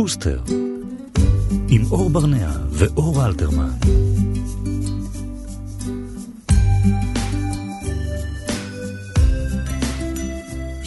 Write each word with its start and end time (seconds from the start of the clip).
בוסטר, 0.00 0.40
עם 1.68 1.82
אור 1.90 2.10
ברנע 2.10 2.50
ואור 2.70 3.26
אלתרמן. 3.26 3.70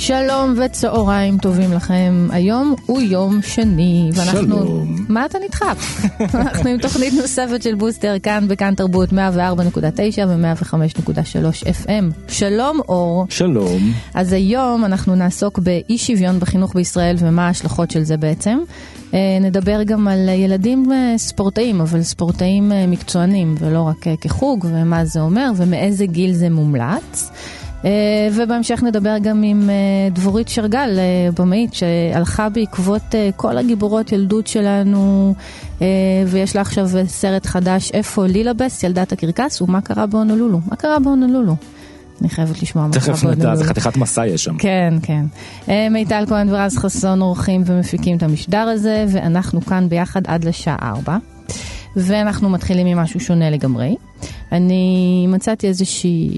שלום 0.02 0.54
וצהריים 0.58 1.38
טובים 1.38 1.74
לכם, 1.74 2.28
היום 2.32 2.76
הוא 2.86 3.02
יום 3.02 3.42
שני, 3.42 4.10
ואנחנו... 4.14 4.42
שלום. 4.42 5.06
מה 5.10 5.26
אתה 5.26 5.38
נדחף? 5.46 6.06
אנחנו 6.36 6.70
עם 6.70 6.78
תוכנית 6.78 7.14
נוספת 7.14 7.62
של 7.62 7.76
בוסטר 7.76 8.16
כאן 8.24 8.48
בכאן 8.48 8.76
תרבות 8.76 9.10
104.9 9.10 9.16
ו-105.3 10.28 11.86
FM. 11.86 12.04
שלום 12.28 12.80
אור. 12.90 13.26
שלום. 13.30 13.94
אז 14.14 14.34
היום 14.34 14.86
אנחנו 14.86 15.16
נעסוק 15.16 15.60
באי 15.60 15.98
שוויון 15.98 16.40
בחינוך 16.40 16.76
בישראל 16.76 17.16
ומה 17.20 17.48
ההשלכות 17.48 17.92
של 17.92 18.04
זה 18.04 18.18
בעצם. 18.18 18.60
אה, 19.14 19.38
נדבר 19.42 19.84
גם 19.84 20.08
על 20.08 20.30
ילדים 20.30 20.92
אה, 20.92 21.18
ספורטאים, 21.18 21.82
אבל 21.82 22.02
ספורטאים 22.04 22.72
אה, 22.72 22.88
מקצוענים, 22.88 23.56
ולא 23.60 23.82
רק 23.82 24.06
כחוג, 24.22 24.66
ומה 24.70 25.06
זה 25.06 25.22
אומר, 25.22 25.52
ומאיזה 25.56 26.06
גיל 26.06 26.34
זה 26.34 26.50
מומלץ. 26.50 27.32
אה, 27.86 27.90
ובהמשך 28.34 28.84
נדבר 28.84 29.18
גם 29.22 29.44
עם 29.44 29.70
אה, 29.70 29.76
דבורית 30.12 30.50
שרגל, 30.50 31.00
אה, 31.00 31.30
במאית, 31.38 31.74
שהלכה 31.74 32.50
בעקבות 32.50 33.16
כל 33.36 33.58
הגיבורות 33.58 34.12
ילדות 34.12 34.48
שלנו, 34.48 35.34
ויש 36.28 36.56
לה 36.56 36.62
עכשיו 36.62 36.90
סרט 37.08 37.46
חדש, 37.46 37.92
איפה 37.92 38.26
לילבס, 38.26 38.84
ילדת 38.84 39.12
הקרקס, 39.12 39.62
ומה 39.62 39.82
קרה 39.82 40.06
בהונולולו. 40.06 40.60
מה 40.70 40.76
קרה 40.76 41.00
בהונולולו? 41.00 41.56
אני 42.22 42.30
חייבת 42.30 42.62
לשמוע 42.62 42.88
מה 42.88 42.94
קרה 42.94 43.02
תכף 43.02 43.24
נדע. 43.24 43.56
זה 43.56 43.64
חתיכת 43.64 43.98
מסע 43.98 44.28
יש 44.28 44.44
שם. 44.44 44.58
כן, 44.58 44.94
כן. 45.04 45.26
מיטל 45.92 46.24
כהן 46.28 46.50
ורז 46.50 46.78
חסון 46.78 47.22
עורכים 47.22 47.64
ומפיקים 47.66 48.18
את 48.18 48.24
המשדר 48.24 48.58
הזה, 48.58 49.06
ואנחנו 49.10 49.62
כאן 49.62 49.90
ביחד 49.90 50.22
עד 50.28 50.44
לשעה 50.44 50.78
4. 50.82 51.18
ואנחנו 51.96 52.50
מתחילים 52.50 52.88
עם 52.88 52.98
משהו 52.98 53.20
שונה 53.20 53.50
לגמרי. 53.50 53.96
אני 54.52 55.26
מצאתי 55.30 55.68
איזושהי, 55.68 56.30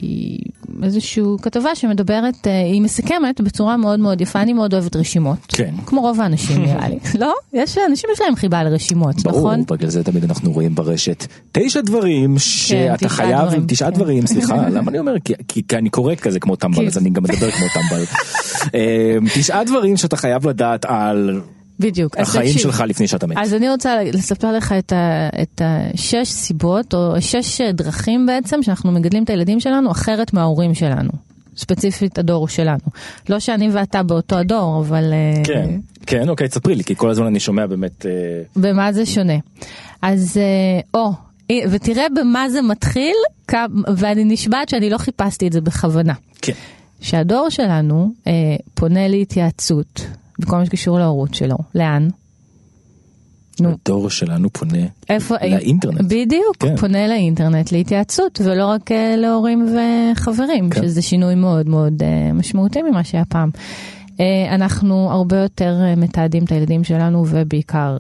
איזושהי 0.84 1.24
כתבה 1.42 1.76
שמדברת, 1.76 2.48
אה, 2.48 2.62
היא 2.66 2.82
מסכמת 2.82 3.42
בצורה 3.42 3.78
מאוד 3.78 4.00
מאוד 4.00 4.22
יפה, 4.22 4.42
אני 4.42 4.54
מאוד 4.54 4.74
אוהבת 4.74 4.96
רשימות. 4.96 5.38
כן. 5.48 5.74
כמו 5.86 6.02
רוב 6.02 6.22
האנשים 6.22 6.62
נראה 6.66 6.88
לי. 6.90 6.98
לא? 7.20 7.34
יש 7.54 7.78
אנשים 7.90 8.10
יש 8.14 8.22
להם 8.22 8.36
חיבה 8.36 8.64
לרשימות, 8.64 9.16
ברור, 9.24 9.40
נכון? 9.40 9.64
בגלל 9.78 9.90
זה 9.90 10.04
תמיד 10.04 10.24
אנחנו 10.24 10.52
רואים 10.52 10.76
ברשת 10.76 11.26
תשע 11.52 11.82
דברים 11.82 12.40
שאתה 12.40 12.98
תשעה 12.98 13.10
חייב, 13.10 13.42
דברים, 13.46 13.64
תשעה 13.68 13.90
כן. 13.92 13.96
דברים, 13.96 14.28
סליחה, 14.28 14.56
למה 14.76 14.92
אני 14.92 15.00
אומר? 15.00 15.14
כי- 15.26 15.34
כי 15.48 15.62
כי 15.68 15.78
אני 15.78 15.90
קורא 15.90 16.16
כזה 16.16 16.40
כמו 16.40 16.56
טמבל, 16.56 16.78
כי- 16.82 16.88
אז 16.88 16.98
אני 16.98 17.10
גם 17.10 17.24
מדבר 17.24 17.52
כמו 17.52 17.66
טמבל. 17.74 18.04
אה, 18.76 19.18
תשעה 19.36 19.64
דברים 19.64 19.98
שאתה 19.98 20.18
חייב 20.18 20.48
לדעת 20.48 20.86
על 20.86 21.42
בדיוק. 21.80 22.18
החיים 22.18 22.46
תקשיב. 22.46 22.62
שלך 22.62 22.84
לפני 22.88 23.08
שאתה 23.08 23.28
מת. 23.28 23.38
אז 23.38 23.54
אני 23.54 23.70
רוצה 23.70 24.04
לספר 24.04 24.52
לך 24.52 24.72
את, 24.80 24.92
ה, 24.92 25.30
את 25.42 25.62
השש 25.66 26.28
סיבות, 26.28 26.94
או 26.94 27.22
שש 27.22 27.62
דרכים 27.62 28.26
בעצם, 28.26 28.64
שאנחנו 28.64 28.92
מגדלים 28.92 29.24
את 29.24 29.30
הילדים 29.30 29.60
שלנו 29.60 29.92
אחרת 29.92 30.34
מההורים 30.34 30.74
שלנו. 30.74 31.12
ספציפית 31.58 32.18
הדור 32.20 32.48
שלנו. 32.48 32.86
לא 33.30 33.40
שאני 33.40 33.70
ואתה 33.72 34.04
באותו 34.04 34.36
הדור, 34.36 34.84
אבל... 34.88 35.14
אה, 35.14 35.44
כן, 35.44 35.70
כן, 36.06 36.30
אוקיי, 36.30 36.48
תספרי 36.48 36.76
לי, 36.76 36.84
כי 36.84 36.96
כל 36.96 37.10
הזמן 37.10 37.26
אני 37.26 37.40
שומע 37.40 37.66
באמת... 37.66 38.06
אה, 38.06 38.12
במה 38.56 38.94
זה 38.94 39.06
שונה. 39.06 39.38
אז, 40.02 40.38
אה, 40.38 41.00
או, 41.00 41.12
אה, 41.52 41.60
ותראה 41.72 42.06
במה 42.16 42.50
זה 42.50 42.62
מתחיל, 42.62 43.16
ואני 43.98 44.24
נשבעת 44.24 44.70
שאני 44.70 44.90
לא 44.90 44.98
חיפשתי 44.98 45.48
את 45.48 45.54
זה 45.54 45.62
בכוונה. 45.62 46.14
כן. 46.42 46.54
שהדור 47.02 47.50
שלנו 47.50 48.12
אה, 48.28 48.32
פונה 48.74 49.08
להתייעצות 49.08 50.06
בכל 50.46 50.58
מה 50.58 50.66
שקשור 50.66 51.00
להורות 51.00 51.34
שלו. 51.34 51.58
לאן? 51.76 52.08
נו. 53.60 53.76
הדור 53.86 54.10
שלנו 54.10 54.50
פונה 54.50 54.78
איפה? 55.10 55.36
לאינטרנט. 55.42 56.02
בדיוק, 56.02 56.58
כן. 56.60 56.76
פונה 56.76 57.08
לאינטרנט 57.08 57.72
להתייעצות, 57.72 58.42
ולא 58.46 58.66
רק 58.66 58.92
אה, 58.92 59.16
להורים 59.18 59.76
וחברים, 59.76 60.70
כן. 60.70 60.82
שזה 60.82 61.02
שינוי 61.02 61.36
מאוד 61.36 61.70
מאוד 61.70 62.04
אה, 62.04 62.34
משמעותי 62.34 62.82
ממה 62.82 63.04
שהיה 63.04 63.26
פעם. 63.26 63.50
אה, 64.20 64.56
אנחנו 64.56 65.12
הרבה 65.12 65.38
יותר 65.38 65.78
אה, 65.82 65.96
מתעדים 65.96 66.44
את 66.44 66.52
הילדים 66.52 66.84
שלנו, 66.84 67.26
ובעיקר 67.30 67.98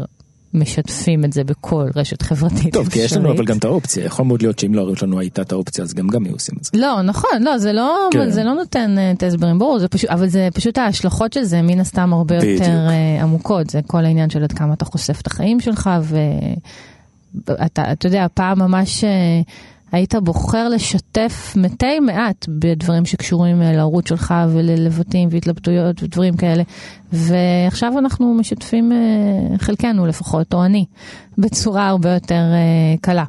משתפים 0.54 1.26
את 1.26 1.34
זה 1.34 1.44
בכל 1.44 1.90
רשת 1.96 2.22
חברתית. 2.22 2.74
טוב, 2.74 2.90
כי 2.90 3.00
יש 3.00 3.14
לנו 3.14 3.22
אפשרית. 3.22 3.40
אבל 3.40 3.46
גם 3.46 3.58
את 3.58 3.66
האופציה, 3.66 4.06
יכול 4.06 4.26
מאוד 4.26 4.42
להיות 4.42 4.60
שאם 4.60 4.74
להורים 4.74 4.96
שלנו 4.96 5.20
הייתה 5.20 5.42
את 5.42 5.52
האופציה 5.52 5.84
אז 5.84 5.94
גם 5.94 6.08
גם 6.08 6.26
היו 6.26 6.34
עושים 6.34 6.56
את 6.60 6.64
זה. 6.64 6.72
לא, 6.74 7.02
נכון, 7.02 7.44
לא, 7.44 7.58
זה 7.58 7.74
לא, 7.74 8.10
כן. 8.12 8.30
זה 8.30 8.44
לא 8.44 8.54
נותן 8.54 8.98
אה, 8.98 9.12
את 9.12 9.24
ההסברים, 9.24 9.60
ברור, 9.60 9.80
זה 9.80 9.88
פשוט, 9.88 10.10
אבל 10.10 10.28
זה 10.28 10.50
פשוט 10.54 10.78
ההשלכות 10.78 11.34
של 11.34 11.44
זה 11.44 11.62
מן 11.62 11.80
הסתם 11.80 12.14
הרבה 12.14 12.38
בדיוק. 12.38 12.62
יותר 12.62 12.88
אה, 12.90 13.24
עמוקות, 13.24 13.70
זה 13.70 13.80
כל 13.88 14.06
העניין 14.06 14.30
של 14.30 14.44
עד 14.44 14.52
כמה 14.52 14.74
אתה 14.74 14.86
חושף 14.86 15.22
את 15.22 15.28
החיים 15.28 15.60
שלך, 15.60 15.90
ואתה, 17.48 17.92
אתה 17.92 18.08
יודע, 18.08 18.28
פעם 18.34 18.60
ממש 18.60 19.04
אה, 19.04 19.42
היית 19.94 20.16
בוחר 20.16 20.70
לשתף 20.70 21.54
מתי 21.56 22.00
מעט 22.00 22.46
בדברים 22.50 23.06
שקשורים 23.06 23.62
אה, 23.62 23.72
להורות 23.72 24.08
שלך 24.08 24.34
וללבטים 24.50 25.30
והתלבטויות 25.32 26.04
ודברים 26.04 26.38
כאלה, 26.38 26.64
ועכשיו 27.14 28.00
אנחנו 28.00 28.34
משתפים, 28.34 28.92
אה, 28.92 29.58
חלקנו 29.58 30.06
לפחות, 30.06 30.54
או 30.54 30.66
אני, 30.66 30.86
בצורה 31.38 31.88
הרבה 31.88 32.14
יותר 32.14 32.36
אה, 32.54 32.96
קלה. 33.02 33.24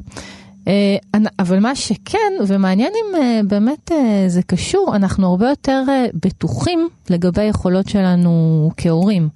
אבל 1.39 1.59
מה 1.59 1.75
שכן, 1.75 2.33
ומעניין 2.47 2.91
אם 2.95 3.47
באמת 3.47 3.91
זה 4.27 4.41
קשור, 4.43 4.95
אנחנו 4.95 5.27
הרבה 5.27 5.49
יותר 5.49 5.83
בטוחים 6.25 6.89
לגבי 7.09 7.41
היכולות 7.41 7.89
שלנו 7.89 8.71
כהורים. 8.77 9.29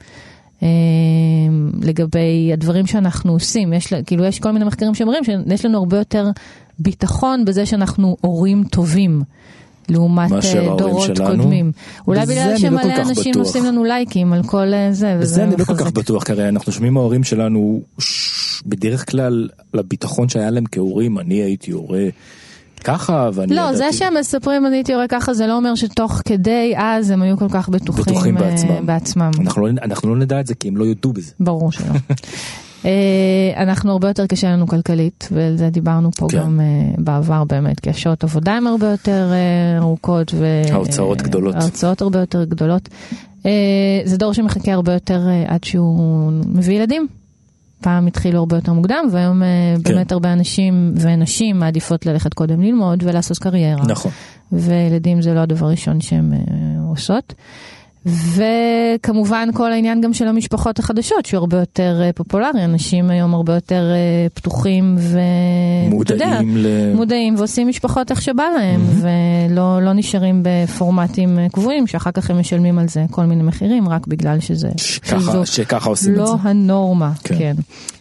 לגבי 1.82 2.50
הדברים 2.54 2.88
שאנחנו 2.88 3.32
עושים, 3.32 3.74
יש, 3.74 3.94
כאילו 3.94 4.26
יש 4.26 4.40
כל 4.40 4.52
מיני 4.52 4.66
מחקרים 4.66 4.96
שאומרים 4.96 5.24
שיש 5.24 5.66
לנו 5.66 5.78
הרבה 5.78 5.98
יותר 5.98 6.32
ביטחון 6.80 7.46
בזה 7.46 7.66
שאנחנו 7.66 8.18
הורים 8.22 8.64
טובים. 8.64 9.22
לעומת 9.90 10.32
אה, 10.32 10.76
דורות 10.78 11.16
שלנו. 11.16 11.44
קודמים. 11.44 11.72
אולי 12.08 12.22
בזה 12.22 12.34
בגלל 12.34 12.52
לא 12.52 12.58
שמלא 12.58 12.82
כך 12.82 13.10
אנשים 13.10 13.32
בטוח. 13.32 13.46
עושים 13.46 13.66
לנו 13.66 13.84
לייקים 13.84 14.34
על 14.34 14.44
כל 14.44 14.74
אה, 14.74 14.88
זה, 14.92 15.18
וזה 15.20 15.44
אני 15.44 15.56
לא 15.58 15.66
כל 15.66 15.76
כך. 15.78 15.92
בטוח, 15.92 16.24
כי 16.24 16.32
הרי 16.32 16.50
אנחנו 16.50 16.72
שומעים 16.72 16.94
מההורים 16.94 17.24
שלנו 17.24 17.82
ש- 18.00 18.62
בדרך 18.66 19.12
כלל 19.12 19.50
לביטחון 19.74 20.30
שהיה 20.30 20.50
להם 20.50 20.64
כהורים, 20.72 21.20
אני 21.20 21.36
הייתי 21.36 21.72
הורה 21.72 22.04
ככה 22.84 23.30
ואני 23.34 23.56
לא, 23.56 23.62
ידעתי... 23.62 23.78
זה 23.78 23.94
שהם 23.94 24.18
מספרים 24.20 24.66
אני 24.66 24.76
הייתי 24.76 24.92
יורה 24.92 25.08
ככה, 25.08 25.34
זה 25.34 25.48
לא 25.48 25.58
אומר 25.58 25.76
שתוך 25.76 26.22
כדי 26.26 26.74
אז 26.78 27.10
הם 27.10 27.22
היו 27.22 27.38
כל 27.38 27.50
כך 27.50 27.70
בטוחים, 27.70 28.04
בטוחים 28.04 28.38
אה, 28.38 28.42
בעצמם. 28.44 28.86
בעצמם. 28.86 29.32
אנחנו 29.40 29.68
לא, 29.68 29.72
אנחנו 29.82 30.10
לא 30.10 30.16
נדע 30.16 30.40
את 30.40 30.48
זה 30.48 30.56
כי 30.56 30.68
הם 30.68 30.78
לא 30.78 30.84
יודו 30.84 31.14
בזה. 31.14 31.32
ברור 31.40 31.72
שלא. 31.72 31.86
אה, 32.86 33.64
אנחנו 33.64 33.92
הרבה 33.92 34.08
יותר 34.08 34.28
קשה 34.28 34.52
לנו 34.52 34.68
כלכלית, 34.68 35.30
ועל 35.32 35.58
זה 35.58 35.70
דיברנו 35.70 36.12
פה 36.12 36.28
כן. 36.30 36.38
גם 36.38 36.60
אה, 36.60 36.66
בעבר 36.98 37.44
באמת, 37.44 37.80
כי 37.80 37.90
השעות 37.90 38.24
עבודה 38.24 38.54
הן 38.54 38.68
הרבה 38.68 38.88
יותר 38.88 39.32
אה, 39.32 39.78
ארוכות, 39.78 40.34
ההוצאות 40.72 41.22
גדולות. 41.22 41.56
ההוצאות 41.56 42.02
הרבה 42.02 42.20
יותר 42.20 42.44
גדולות. 42.44 42.90
זה 44.06 44.18
דור 44.18 44.34
שמחכה 44.34 44.74
הרבה 44.74 44.94
יותר 44.94 45.22
עד 45.48 45.64
שהוא 45.64 46.32
מביא 46.46 46.76
ילדים. 46.76 47.08
פעם 47.82 48.08
התחילו 48.08 48.40
הרבה 48.40 48.56
יותר 48.56 48.74
מוקדם, 48.74 49.08
והיום 49.12 49.42
כן. 49.84 49.94
באמת 49.94 50.12
הרבה 50.12 50.34
אנשים 50.34 50.94
ונשים 50.96 51.60
מעדיפות 51.60 52.06
ללכת 52.06 52.34
קודם 52.34 52.62
ללמוד 52.62 53.04
ולעשות 53.04 53.38
קריירה. 53.38 53.84
נכון. 53.88 54.12
וילדים 54.52 55.22
זה 55.22 55.34
לא 55.34 55.40
הדבר 55.40 55.66
הראשון 55.66 55.98
אה, 56.12 56.38
עושות. 56.90 57.34
וכמובן 58.36 59.50
כל 59.54 59.72
העניין 59.72 60.02
גם 60.02 60.14
של 60.14 60.28
המשפחות 60.28 60.80
החדשות 60.80 61.26
שהוא 61.26 61.38
הרבה 61.38 61.58
יותר 61.58 62.00
אה, 62.02 62.14
פופולרי, 62.14 62.66
אנשים 62.66 63.10
היום 63.10 63.34
הרבה 63.34 63.54
יותר 63.54 63.84
אה, 63.92 64.30
פתוחים 64.34 64.98
יודע, 66.10 66.26
מודעים 66.26 66.58
ל... 66.58 66.96
מודעים 66.96 67.36
ועושים 67.38 67.68
משפחות 67.68 68.12
איך 68.12 68.22
שבא 68.22 68.44
להם 68.58 68.82
ולא 68.82 69.82
לא 69.82 69.94
נשארים 69.94 70.44
בפורמטים 70.44 71.40
אה, 71.40 71.50
קבועים 71.50 71.88
שאחר 71.88 72.12
כך 72.12 72.30
הם 72.30 72.40
משלמים 72.40 72.80
על 72.80 72.88
זה 72.88 73.06
כל 73.12 73.26
מיני 73.26 73.44
מחירים 73.44 73.90
רק 73.90 74.08
בגלל 74.08 74.40
שזה 74.40 74.70
שככה, 74.78 75.20
שזו 75.20 75.46
שככה 75.46 75.90
עושים 75.90 76.14
את 76.14 76.18
לא 76.18 76.26
זה. 76.26 76.50
הנורמה, 76.50 77.12
כן. 77.24 77.36
כן. 77.38 77.56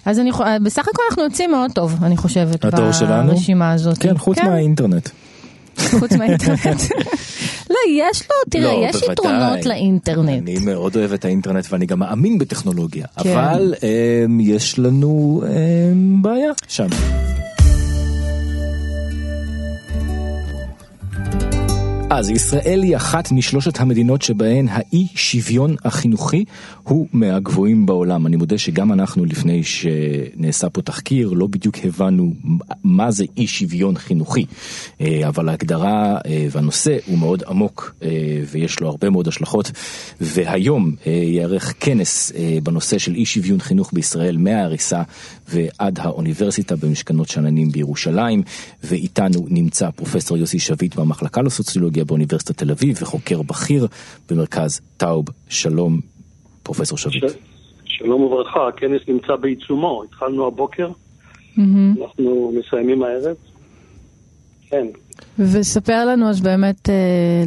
אז 0.06 0.18
אני, 0.18 0.30
בסך 0.62 0.88
הכל 0.88 1.02
אנחנו 1.10 1.22
יוצאים 1.22 1.50
מאוד 1.50 1.70
טוב, 1.72 1.94
אני 2.02 2.16
חושבת? 2.16 2.64
ברשימה 2.64 3.72
הזאת. 3.72 3.98
כן, 3.98 4.18
חוץ 4.18 4.38
מהאינטרנט. 4.38 5.08
חוץ 6.00 6.12
מהאינטרנט. 6.12 6.80
לא, 7.70 7.76
יש 7.90 8.22
לו, 8.22 8.36
תראה, 8.50 8.62
לא, 8.72 8.86
יש. 8.88 8.96
יתרונות 9.12 9.66
לאינטרנט. 9.66 10.42
אני 10.42 10.58
מאוד 10.64 10.96
אוהב 10.96 11.12
את 11.12 11.24
האינטרנט 11.24 11.66
ואני 11.70 11.86
גם 11.86 11.98
מאמין 11.98 12.38
בטכנולוגיה, 12.38 13.06
כן. 13.22 13.30
אבל 13.30 13.74
אמ, 13.82 14.40
יש 14.40 14.78
לנו 14.78 15.42
אמ, 15.46 16.22
בעיה 16.22 16.50
שם. 16.68 16.86
אז 22.10 22.30
ישראל 22.30 22.82
היא 22.82 22.96
אחת 22.96 23.32
משלושת 23.32 23.80
המדינות 23.80 24.22
שבהן 24.22 24.66
האי 24.70 25.06
שוויון 25.14 25.76
החינוכי 25.84 26.44
הוא 26.82 27.06
מהגבוהים 27.12 27.86
בעולם. 27.86 28.26
אני 28.26 28.36
מודה 28.36 28.58
שגם 28.58 28.92
אנחנו 28.92 29.24
לפני 29.24 29.62
שנעשה 29.64 30.70
פה 30.70 30.82
תחקיר 30.82 31.32
לא 31.32 31.46
בדיוק 31.46 31.76
הבנו 31.84 32.34
מה 32.84 33.10
זה 33.10 33.24
אי 33.36 33.46
שוויון 33.46 33.98
חינוכי. 33.98 34.46
אה, 35.00 35.28
אבל 35.28 35.48
ההגדרה 35.48 36.18
אה, 36.26 36.46
והנושא 36.50 36.96
הוא 37.06 37.18
מאוד 37.18 37.42
עמוק 37.48 37.94
אה, 38.02 38.08
ויש 38.50 38.80
לו 38.80 38.88
הרבה 38.88 39.10
מאוד 39.10 39.28
השלכות. 39.28 39.72
והיום 40.20 40.94
ייערך 41.06 41.74
כנס 41.80 42.32
בנושא 42.62 42.98
של 42.98 43.14
אי 43.14 43.24
שוויון 43.24 43.60
חינוך 43.60 43.90
בישראל 43.92 44.36
מההריסה 44.36 45.02
ועד 45.48 45.98
האוניברסיטה 45.98 46.76
במשכנות 46.76 47.28
שאננים 47.28 47.70
בירושלים. 47.70 48.42
ואיתנו 48.84 49.46
נמצא 49.48 49.90
פרופסור 49.90 50.36
יוסי 50.36 50.58
שביט 50.58 50.96
מהמחלקה 50.96 51.42
לסוציולוגיה 51.42 51.97
באוניברסיטת 52.04 52.58
תל 52.58 52.70
אביב 52.70 52.98
וחוקר 53.02 53.42
בכיר 53.42 53.86
במרכז 54.30 54.80
טאוב. 54.96 55.24
שלום, 55.48 56.00
פרופסור 56.62 56.98
שביט. 56.98 57.24
ש... 57.28 57.32
שלום 57.84 58.22
וברכה, 58.22 58.68
הכנס 58.68 59.00
נמצא 59.08 59.36
בעיצומו, 59.36 60.02
התחלנו 60.04 60.46
הבוקר, 60.46 60.88
mm-hmm. 60.88 61.60
אנחנו 62.02 62.52
מסיימים 62.58 63.02
הערב. 63.02 63.36
כן. 64.70 64.86
וספר 65.38 66.04
לנו 66.06 66.28
אז 66.28 66.40
באמת 66.40 66.88
אה, 66.88 66.94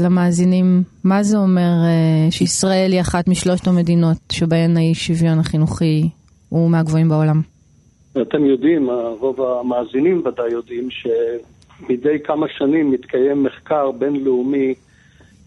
למאזינים, 0.06 0.84
מה 1.04 1.24
זה 1.24 1.38
אומר 1.38 1.72
אה, 1.86 2.32
שישראל 2.32 2.92
היא 2.92 3.02
אחת 3.02 3.28
משלושת 3.28 3.68
המדינות 3.68 4.18
שבהן 4.32 4.78
האי 4.78 4.94
שוויון 4.94 5.40
החינוכי 5.40 6.10
הוא 6.50 6.70
מהגבוהים 6.70 7.10
בעולם? 7.10 7.42
אתם 8.22 8.46
יודעים, 8.46 8.90
רוב 9.20 9.42
המאזינים 9.42 10.24
ודאי 10.26 10.52
יודעים 10.52 10.88
שמדי 11.88 12.20
כמה 12.24 12.48
שנים 12.58 12.92
מתקיים 12.92 13.44
מחקר 13.44 13.92
בינלאומי 13.92 14.74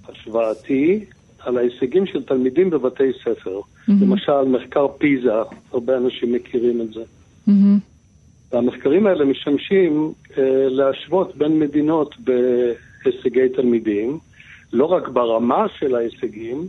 השוואתי 0.09 1.05
על 1.39 1.59
ההישגים 1.59 2.07
של 2.07 2.23
תלמידים 2.23 2.71
בבתי 2.71 3.13
ספר. 3.25 3.61
Mm-hmm. 3.61 3.93
למשל, 4.01 4.43
מחקר 4.43 4.87
פיזה, 4.99 5.33
הרבה 5.73 5.97
אנשים 5.97 6.33
מכירים 6.33 6.81
את 6.81 6.93
זה. 6.93 7.03
Mm-hmm. 7.49 7.53
והמחקרים 8.53 9.07
האלה 9.07 9.25
משמשים 9.25 10.13
אה, 10.39 10.43
להשוות 10.69 11.37
בין 11.37 11.59
מדינות 11.59 12.15
בהישגי 12.19 13.49
תלמידים, 13.49 14.19
לא 14.73 14.85
רק 14.85 15.09
ברמה 15.09 15.67
של 15.79 15.95
ההישגים, 15.95 16.67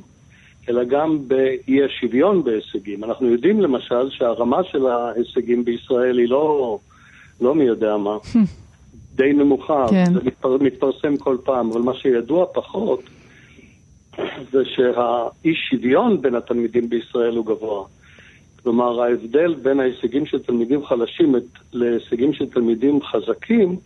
אלא 0.69 0.83
גם 0.83 1.27
באי 1.27 1.83
השוויון 1.85 2.43
בהישגים. 2.43 3.03
אנחנו 3.03 3.27
יודעים 3.27 3.61
למשל 3.61 4.09
שהרמה 4.09 4.63
של 4.63 4.87
ההישגים 4.87 5.65
בישראל 5.65 6.17
היא 6.17 6.29
לא, 6.29 6.79
לא 7.41 7.55
מי 7.55 7.63
יודע 7.63 7.97
מה, 7.97 8.17
די 9.15 9.33
נמוכה, 9.33 9.85
כן. 9.89 10.13
זה 10.13 10.19
מתפר, 10.23 10.57
מתפרסם 10.57 11.17
כל 11.17 11.37
פעם, 11.43 11.71
אבל 11.71 11.81
מה 11.81 11.93
שידוע 11.93 12.45
פחות 12.53 12.99
זה 14.51 14.65
שהאי 14.65 15.55
שוויון 15.69 16.21
בין 16.21 16.35
התלמידים 16.35 16.89
בישראל 16.89 17.35
הוא 17.35 17.45
גבוה. 17.45 17.85
כלומר, 18.63 19.01
ההבדל 19.01 19.53
בין 19.53 19.79
ההישגים 19.79 20.25
של 20.25 20.39
תלמידים 20.39 20.85
חלשים 20.85 21.35
להישגים 21.73 22.33
של 22.33 22.49
תלמידים 22.49 22.99
חזקים 23.01 23.77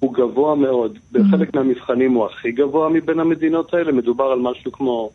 הוא 0.00 0.14
גבוה 0.14 0.54
מאוד. 0.54 0.98
בחלק 1.12 1.54
מהמבחנים 1.54 2.12
הוא 2.12 2.26
הכי 2.26 2.52
גבוה 2.52 2.88
מבין 2.88 3.20
המדינות 3.20 3.74
האלה, 3.74 3.92
מדובר 3.92 4.24
על 4.24 4.38
משהו 4.38 4.72
כמו 4.72 5.10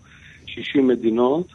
60 0.45 0.87
מדינות, 0.87 1.47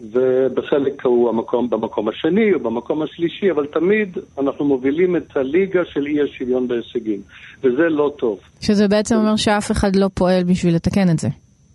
ובחלק 0.00 1.06
הוא 1.06 1.28
המקום 1.28 1.70
במקום 1.70 2.08
השני 2.08 2.54
או 2.54 2.60
במקום 2.60 3.02
השלישי, 3.02 3.50
אבל 3.50 3.66
תמיד 3.66 4.18
אנחנו 4.38 4.64
מובילים 4.64 5.16
את 5.16 5.36
הליגה 5.36 5.80
של 5.84 6.06
אי 6.06 6.20
השוויון 6.22 6.68
בהישגים, 6.68 7.20
וזה 7.62 7.88
לא 7.88 8.12
טוב. 8.18 8.38
שזה 8.60 8.88
בעצם 8.88 9.16
אומר 9.16 9.36
שאף 9.36 9.70
אחד 9.70 9.96
לא 9.96 10.08
פועל 10.14 10.44
בשביל 10.44 10.74
לתקן 10.74 11.10
את 11.10 11.18
זה. 11.18 11.28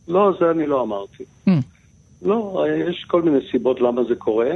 לא, 0.07 0.31
זה 0.39 0.51
אני 0.51 0.67
לא 0.67 0.81
אמרתי. 0.81 1.23
Mm. 1.47 1.51
לא, 2.21 2.65
יש 2.89 3.05
כל 3.07 3.21
מיני 3.21 3.37
סיבות 3.51 3.81
למה 3.81 4.03
זה 4.03 4.15
קורה. 4.15 4.51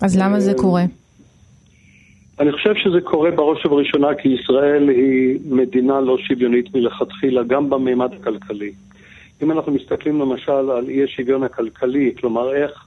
אז 0.00 0.18
למה 0.18 0.40
זה 0.40 0.54
קורה? 0.54 0.84
אני 2.40 2.52
חושב 2.52 2.74
שזה 2.74 3.00
קורה 3.00 3.30
בראש 3.30 3.66
ובראשונה 3.66 4.14
כי 4.14 4.28
ישראל 4.28 4.88
היא 4.88 5.38
מדינה 5.44 6.00
לא 6.00 6.18
שוויונית 6.18 6.74
מלכתחילה, 6.74 7.42
גם 7.42 7.70
במימד 7.70 8.12
הכלכלי. 8.12 8.72
אם 9.42 9.52
אנחנו 9.52 9.72
מסתכלים 9.72 10.20
למשל 10.20 10.52
על 10.52 10.88
אי 10.88 11.04
השוויון 11.04 11.42
הכלכלי, 11.42 12.14
כלומר 12.20 12.54
איך 12.54 12.85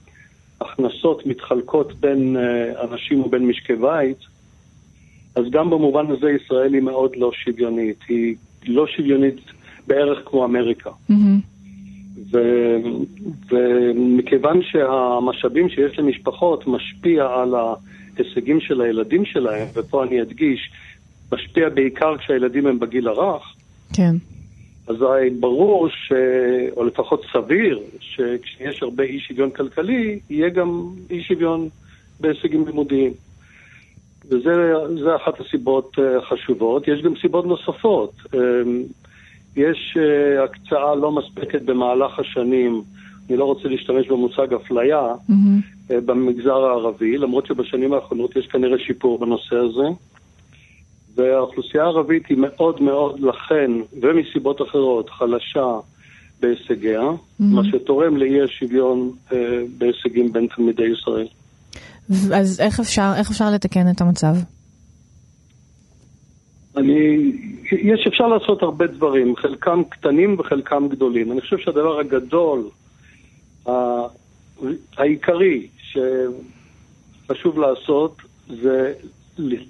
הכנסות 0.62 1.26
מתחלקות 1.26 1.94
בין 1.94 2.38
אה, 2.38 2.84
אנשים 2.84 3.22
ובין 3.22 3.48
משקי 3.48 3.76
בית, 3.76 4.18
אז 5.36 5.44
גם 5.52 5.70
במובן 5.70 6.12
הזה 6.12 6.32
ישראל 6.44 6.74
היא 6.74 6.82
מאוד 6.82 7.16
לא 7.16 7.32
שוויונית. 7.34 7.98
היא 8.08 8.36
לא 8.68 8.88
שוויונית 8.88 9.40
בערך 9.88 10.20
כמו 10.26 10.46
אמריקה. 10.46 10.90
Mm-hmm. 10.90 11.14
ו- 12.32 12.78
ומכיוון 13.50 14.62
שהמשאבים 14.62 15.70
שיש 15.70 16.00
למשפחות 16.00 16.68
משפיע 16.68 17.26
על 17.26 17.56
ההישגים 17.56 18.60
של 18.60 18.82
הילדים 18.82 19.26
שלהם, 19.26 19.68
ופה 19.74 20.04
אני 20.04 20.22
אדגיש, 20.22 20.72
משפיע 21.32 21.70
בעיקר 21.70 22.18
כשהילדים 22.18 22.68
הם 22.68 22.80
בגיל 22.80 23.08
הרך, 23.08 23.56
כן. 23.94 24.16
אזי 24.90 25.30
ברור, 25.40 25.90
ש... 25.90 26.14
או 26.78 26.84
לפחות 26.84 27.22
סביר, 27.34 27.80
שכשיש 28.00 28.84
הרבה 28.84 29.04
אי 29.04 29.20
שוויון 29.20 29.50
כלכלי, 29.50 30.20
יהיה 30.30 30.50
גם 30.50 30.84
אי 31.10 31.24
שוויון 31.24 31.70
בהישגים 32.20 32.68
לימודיים. 32.68 33.14
וזה 34.30 35.16
אחת 35.16 35.40
הסיבות 35.40 35.98
החשובות. 36.18 36.90
אה, 36.90 36.94
יש 36.94 37.02
גם 37.02 37.14
סיבות 37.22 37.46
נוספות. 37.46 38.14
אמ, 38.34 38.84
יש 39.56 39.98
uh, 39.98 40.44
הקצאה 40.44 40.96
לא 40.96 41.12
מספקת 41.12 41.62
במהלך 41.62 42.20
השנים, 42.20 42.82
אני 43.30 43.38
לא 43.38 43.46
רוצה 43.46 43.68
להשתמש 43.68 44.08
במושג 44.08 44.54
אפליה, 44.54 45.14
mm-hmm. 45.30 45.94
במגזר 46.06 46.56
הערבי, 46.56 47.18
למרות 47.18 47.46
שבשנים 47.46 47.94
האחרונות 47.94 48.36
יש 48.36 48.48
כנראה 48.48 48.80
שיפור 48.80 49.20
בנושא 49.20 49.56
הזה. 49.56 49.88
והאוכלוסייה 51.20 51.84
הערבית 51.84 52.28
היא 52.28 52.38
מאוד 52.38 52.82
מאוד, 52.82 53.20
לכן, 53.20 53.72
ומסיבות 54.02 54.62
אחרות, 54.62 55.10
חלשה 55.10 55.80
בהישגיה, 56.40 57.02
mm-hmm. 57.02 57.44
מה 57.44 57.62
שתורם 57.72 58.18
לאי 58.18 58.42
השוויון 58.42 59.12
uh, 59.30 59.34
בהישגים 59.78 60.34
בין 60.34 60.48
תלמידי 60.56 60.88
ישראל. 60.88 61.28
אז 62.34 62.60
איך 62.60 62.80
אפשר, 62.80 63.12
איך 63.18 63.32
אפשר 63.32 63.52
לתקן 63.52 63.90
את 63.96 64.02
המצב? 64.02 64.36
אני, 66.78 67.32
יש, 67.72 68.08
אפשר 68.08 68.28
לעשות 68.28 68.64
הרבה 68.64 68.88
דברים, 68.88 69.36
חלקם 69.36 69.84
קטנים 69.90 70.36
וחלקם 70.40 70.88
גדולים. 70.90 71.32
אני 71.32 71.42
חושב 71.42 71.58
שהדבר 71.58 72.00
הגדול, 72.00 72.70
העיקרי 74.98 75.68
שחשוב 75.78 77.60
לעשות, 77.60 78.16
זה 78.48 78.94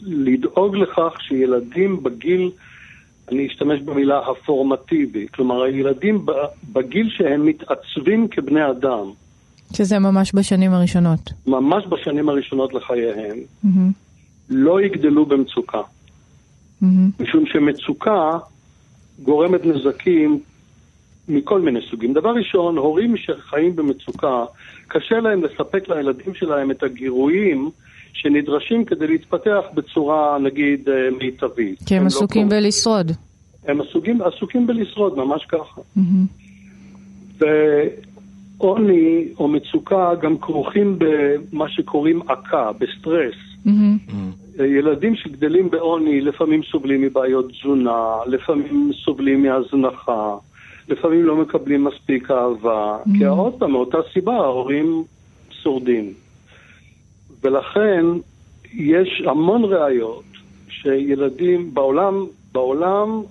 לדאוג 0.03 0.75
לכך 0.75 1.13
שילדים 1.19 2.03
בגיל, 2.03 2.51
אני 3.31 3.47
אשתמש 3.47 3.81
במילה 3.81 4.19
הפורמטיבי, 4.19 5.27
כלומר 5.33 5.63
הילדים 5.63 6.25
בגיל 6.73 7.09
שהם 7.09 7.45
מתעצבים 7.45 8.27
כבני 8.27 8.69
אדם. 8.69 9.11
שזה 9.73 9.99
ממש 9.99 10.35
בשנים 10.35 10.73
הראשונות. 10.73 11.19
ממש 11.47 11.83
בשנים 11.89 12.29
הראשונות 12.29 12.73
לחייהם, 12.73 13.37
mm-hmm. 13.65 13.93
לא 14.49 14.81
יגדלו 14.81 15.25
במצוקה. 15.25 15.81
Mm-hmm. 15.81 16.85
משום 17.19 17.45
שמצוקה 17.45 18.37
גורמת 19.23 19.65
נזקים 19.65 20.39
מכל 21.27 21.61
מיני 21.61 21.79
סוגים. 21.89 22.13
דבר 22.13 22.29
ראשון, 22.29 22.77
הורים 22.77 23.17
שחיים 23.17 23.75
במצוקה, 23.75 24.45
קשה 24.87 25.19
להם 25.19 25.43
לספק 25.43 25.89
לילדים 25.89 26.33
שלהם 26.33 26.71
את 26.71 26.83
הגירויים 26.83 27.69
שנדרשים 28.13 28.85
כדי 28.85 29.07
להתפתח 29.07 29.61
בצורה, 29.73 30.37
נגיד, 30.39 30.89
אה, 30.89 31.09
מיטבית. 31.19 31.79
כי 31.85 31.95
הם, 31.95 31.99
הם 31.99 32.03
לא 32.03 32.07
עסוקים 32.07 32.49
לא 32.49 32.55
בלשרוד. 32.55 33.11
הם 33.67 33.81
עסוקים, 33.81 34.21
עסוקים 34.21 34.67
בלשרוד, 34.67 35.17
ממש 35.17 35.45
ככה. 35.45 35.81
Mm-hmm. 35.97 37.43
ועוני 38.59 39.27
או 39.39 39.47
מצוקה 39.47 40.15
גם 40.21 40.37
כרוכים 40.37 40.99
במה 40.99 41.69
שקוראים 41.69 42.21
עקה, 42.27 42.71
בסטרס. 42.71 43.35
Mm-hmm. 43.65 44.63
ילדים 44.63 45.15
שגדלים 45.15 45.69
בעוני 45.69 46.21
לפעמים 46.21 46.61
סובלים 46.71 47.01
מבעיות 47.01 47.51
תזונה, 47.51 48.15
לפעמים 48.25 48.91
סובלים 49.05 49.43
מהזנחה, 49.43 50.35
לפעמים 50.89 51.23
לא 51.25 51.35
מקבלים 51.35 51.83
מספיק 51.83 52.31
אהבה, 52.31 52.97
mm-hmm. 52.97 53.17
כי 53.17 53.25
עוד 53.25 53.53
פעם, 53.53 53.71
מאותה 53.71 53.97
סיבה 54.13 54.33
ההורים 54.33 55.03
שורדים. 55.63 56.13
ולכן 57.43 58.05
יש 58.73 59.23
המון 59.25 59.63
ראיות 59.63 60.23
שילדים 60.69 61.73
בעולם, 61.73 62.25
בעולם 62.51 63.21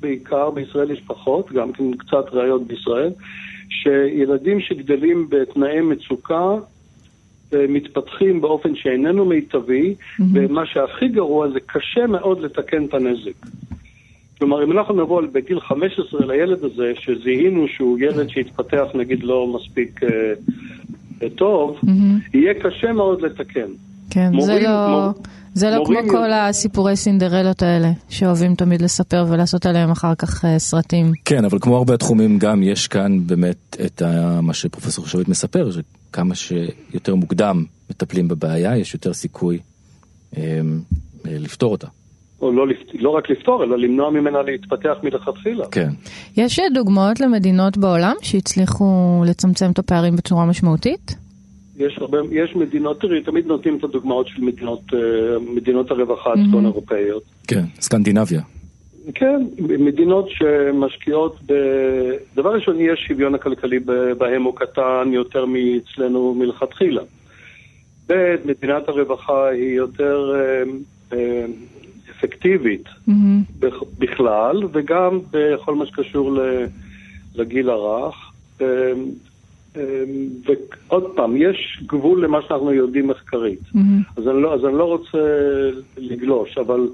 בעיקר, 0.00 0.50
בישראל 0.50 0.90
יש 0.90 1.02
פחות, 1.06 1.52
גם 1.52 1.72
כן 1.72 1.92
קצת 1.92 2.24
ראיות 2.32 2.66
בישראל, 2.66 3.10
שילדים 3.68 4.60
שגדלים 4.60 5.26
בתנאי 5.30 5.80
מצוקה 5.80 6.54
מתפתחים 7.52 8.40
באופן 8.40 8.74
שאיננו 8.74 9.24
מיטבי, 9.24 9.94
mm-hmm. 9.94 10.22
ומה 10.34 10.66
שהכי 10.66 11.08
גרוע 11.08 11.48
זה 11.48 11.60
קשה 11.60 12.06
מאוד 12.06 12.40
לתקן 12.40 12.84
את 12.84 12.94
הנזק. 12.94 13.46
כלומר, 14.38 14.64
אם 14.64 14.72
אנחנו 14.72 14.94
נבוא 14.94 15.22
בגיל 15.32 15.60
15 15.60 16.26
לילד 16.26 16.64
הזה, 16.64 16.92
שזיהינו 16.94 17.68
שהוא 17.68 17.98
ילד 17.98 18.28
שהתפתח 18.28 18.84
נגיד 18.94 19.22
לא 19.22 19.46
מספיק 19.56 20.02
אה, 20.02 20.08
אה, 20.08 20.34
טוב, 21.36 21.76
מהמם. 21.82 22.18
יהיה 22.34 22.54
קשה 22.54 22.92
מאוד 22.92 23.20
לתקן. 23.22 23.60
כן, 24.10 24.26
זה 24.30 24.36
מורים- 24.36 24.62
לא, 24.64 24.88
מור- 24.88 25.12
זה 25.54 25.70
לא 25.70 25.74
כמו 25.76 25.84
מורים 25.94 26.08
כל 26.10 26.14
יודעים- 26.16 26.32
הסיפורי 26.32 26.96
סינדרלות 26.96 27.62
האלה, 27.62 27.90
שאוהבים 28.08 28.54
תמיד 28.54 28.82
לספר 28.82 29.26
ולעשות 29.28 29.66
עליהם 29.66 29.90
אחר 29.90 30.14
כך 30.14 30.44
אה, 30.44 30.58
סרטים. 30.58 31.12
כן, 31.24 31.44
אבל 31.44 31.58
כמו 31.60 31.76
הרבה 31.76 31.96
תחומים, 31.96 32.38
גם 32.38 32.62
יש 32.62 32.88
כאן 32.88 33.26
באמת 33.26 33.76
את 33.86 34.02
ה- 34.02 34.40
מה 34.42 34.54
שפרופסור 34.54 35.06
שביט 35.06 35.28
מספר, 35.28 35.70
שכמה 35.70 36.34
שיותר 36.34 37.14
מוקדם 37.14 37.64
מטפלים 37.90 38.28
בבעיה, 38.28 38.76
יש 38.76 38.94
יותר 38.94 39.12
סיכוי 39.12 39.58
אה, 40.36 40.60
לפתור 41.24 41.72
אותה. 41.72 41.86
או 42.42 42.52
לא, 42.52 42.66
לא 42.94 43.10
רק 43.10 43.30
לפתור, 43.30 43.64
אלא 43.64 43.78
למנוע 43.78 44.10
ממנה 44.10 44.42
להתפתח 44.42 44.96
מלכתחילה. 45.02 45.66
כן. 45.70 45.88
יש 46.36 46.60
דוגמאות 46.74 47.20
למדינות 47.20 47.76
בעולם 47.76 48.14
שהצליחו 48.22 49.22
לצמצם 49.26 49.70
את 49.70 49.78
הפערים 49.78 50.16
בצורה 50.16 50.46
משמעותית? 50.46 51.14
יש 51.76 51.98
הרבה, 51.98 52.18
יש 52.30 52.56
מדינות, 52.56 53.00
תראי, 53.00 53.22
תמיד 53.22 53.46
נותנים 53.46 53.76
את 53.76 53.84
הדוגמאות 53.84 54.28
של 54.28 54.42
מדינות, 54.42 54.80
אה, 54.94 54.98
מדינות 55.54 55.90
הרווחה 55.90 56.30
הצפון 56.32 56.64
אירופאיות. 56.64 57.22
כן, 57.48 57.64
סקנדינביה. 57.80 58.40
כן, 59.14 59.42
מדינות 59.58 60.28
שמשקיעות 60.28 61.36
ב... 61.46 61.52
דבר 62.34 62.54
ראשון, 62.54 62.76
יש 62.80 63.04
שוויון 63.08 63.34
הכלכלי 63.34 63.78
בהם 64.18 64.42
הוא 64.42 64.56
קטן 64.56 65.10
יותר 65.12 65.44
מאצלנו 65.46 66.34
מלכתחילה. 66.34 67.02
ב', 68.08 68.36
מדינת 68.44 68.88
הרווחה 68.88 69.48
היא 69.48 69.76
יותר 69.76 70.34
אה, 70.34 70.62
אה, 71.12 71.44
אפקטיבית. 72.18 72.84
בכ- 73.60 73.82
בכלל, 73.98 74.62
וגם 74.72 75.18
בכל 75.30 75.74
מה 75.74 75.86
שקשור 75.86 76.38
לגיל 77.34 77.70
הרך. 77.70 78.14
אה, 78.60 78.66
אה, 79.76 79.82
ועוד 80.88 81.04
פעם, 81.16 81.36
יש 81.36 81.82
גבול 81.86 82.24
למה 82.24 82.38
שאנחנו 82.42 82.72
יודעים 82.72 83.06
מחקרית. 83.08 83.60
מהמם. 83.74 84.02
אז 84.16 84.28
אני 84.28 84.42
לא, 84.42 84.54
אז 84.54 84.64
אני 84.64 84.78
לא 84.78 84.84
רוצה 84.84 85.18
לגלוש, 85.98 86.58
אבל 86.58 86.88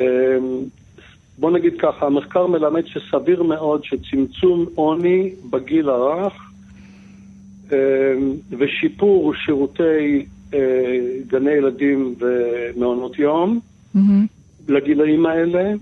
אמ, 0.00 0.04
בוא 1.38 1.50
נגיד 1.50 1.72
ככה, 1.78 2.06
המחקר 2.06 2.46
מלמד 2.46 2.86
שסביר 2.86 3.42
מאוד 3.42 3.84
שצמצום 3.84 4.66
עוני 4.74 5.30
בגיל 5.50 5.88
הרך 5.88 6.32
אמ, 7.72 7.76
ושיפור 8.58 9.34
שירותי 9.34 10.26
אה, 10.54 10.58
גני 11.26 11.50
ילדים 11.50 12.14
ומעונות 12.20 13.18
יום 13.18 13.60
מהמם. 13.94 14.26
לגילאים 14.68 15.26
האלה, 15.26 15.72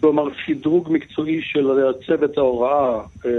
כלומר 0.00 0.28
שדרוג 0.46 0.88
מקצועי 0.92 1.40
של 1.42 1.66
צוות 2.06 2.38
ההוראה, 2.38 3.00
אמ, 3.24 3.30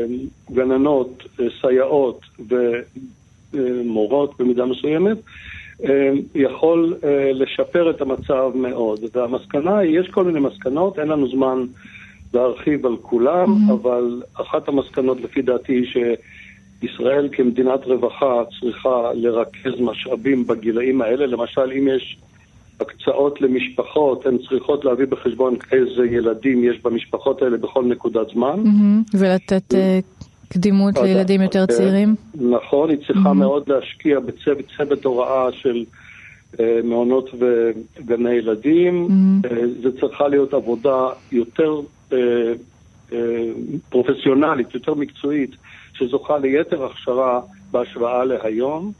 גננות, 0.51 1.24
אה, 1.39 1.46
סייעות 1.62 2.20
ומורות 3.53 4.39
במידה 4.39 4.65
מסוימת, 4.65 5.18
אמ, 5.84 5.88
יכול 6.36 6.96
אה, 7.03 7.32
לשפר 7.34 7.89
את 7.89 8.01
המצב 8.01 8.51
מאוד. 8.56 9.00
והמסקנה 9.13 9.77
היא, 9.77 10.00
יש 10.00 10.10
כל 10.10 10.24
מיני 10.24 10.39
מסקנות, 10.39 11.00
אין 11.00 11.08
לנו 11.08 11.27
זמן 11.27 11.65
להרחיב 12.34 12.86
על 12.86 12.98
כולם, 13.01 13.70
אבל 13.72 14.22
אחת 14.34 14.68
המסקנות 14.68 15.22
לפי 15.22 15.42
דעתי 15.42 15.74
היא 15.74 16.08
שישראל 16.82 17.30
כמדינת 17.32 17.86
רווחה 17.86 18.44
צריכה 18.60 19.12
לרכז 19.13 19.80
משאבים 19.80 20.48
בגילאים 20.48 21.01
האלה. 21.01 21.25
למשל, 21.25 21.72
אם 21.77 21.88
יש 21.88 22.18
הקצאות 22.84 23.42
למשפחות, 23.42 24.25
הן 24.25 24.38
צריכות 24.50 24.86
להביא 24.86 25.06
בחשבון 25.06 25.56
איזה 25.72 26.06
ילדים 26.06 26.63
יש 26.63 26.82
במשפחות 26.84 27.42
האלה 27.42 27.58
בכל 27.58 27.86
נקודת 27.86 28.30
זמן. 28.34 28.60
מהמם. 28.63 29.04
ולתת 29.13 29.74
אה, 29.74 30.00
קדימות 30.50 30.96
תודה. 30.96 31.08
לילדים 31.08 31.42
יותר 31.42 31.62
אה, 31.62 31.68
צעירים? 31.68 32.16
נכון, 32.36 32.90
היא 32.90 32.98
צריכה 33.08 33.34
מאוד 33.34 33.70
להשקיע 33.70 34.20
בצוות 34.20 34.66
צוות 34.78 35.06
הוראה 35.06 35.52
של 35.52 35.84
אה, 36.60 36.80
מעונות 36.84 37.30
וגני 37.40 38.34
ילדים. 38.34 39.08
אה, 39.46 39.50
זה 39.82 40.00
צריכה 40.00 40.28
להיות 40.28 40.54
עבודה 40.54 41.08
יותר 41.32 41.80
אה, 42.13 42.18
אה, 43.13 43.18
פרופסיונלית, 43.90 44.74
יותר 44.74 44.94
מקצועית, 44.94 45.56
שזוכה 45.94 46.38
ליתר 46.38 46.86
הכשרה 46.86 47.42
בהשוואה 47.72 48.25
להיום. 48.25 48.92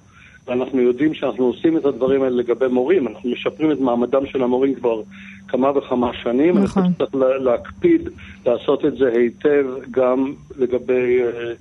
ואנחנו 0.48 0.82
יודעים 0.82 1.14
שאנחנו 1.14 1.46
עושים 1.46 1.78
את 1.78 1.86
הדברים 1.86 2.24
האלה 2.24 2.36
לגבי 2.36 2.68
מורים, 2.68 3.08
אנחנו 3.08 3.30
משפרים 3.30 3.72
את 3.72 3.80
מעמדם 3.80 4.26
של 4.26 4.44
המורים 4.44 4.76
כבר 4.76 5.02
כמה 5.48 5.78
וכמה 5.78 6.12
שנים. 6.14 6.58
נכון. 6.58 6.84
שצריך 6.94 7.16
לה- 7.16 7.38
להקפיד 7.38 8.10
לעשות 8.46 8.86
את 8.86 8.98
זה 8.98 9.12
היטב 9.14 9.66
גם 9.92 10.34
לגבי 10.58 11.22
אה, 11.22 11.54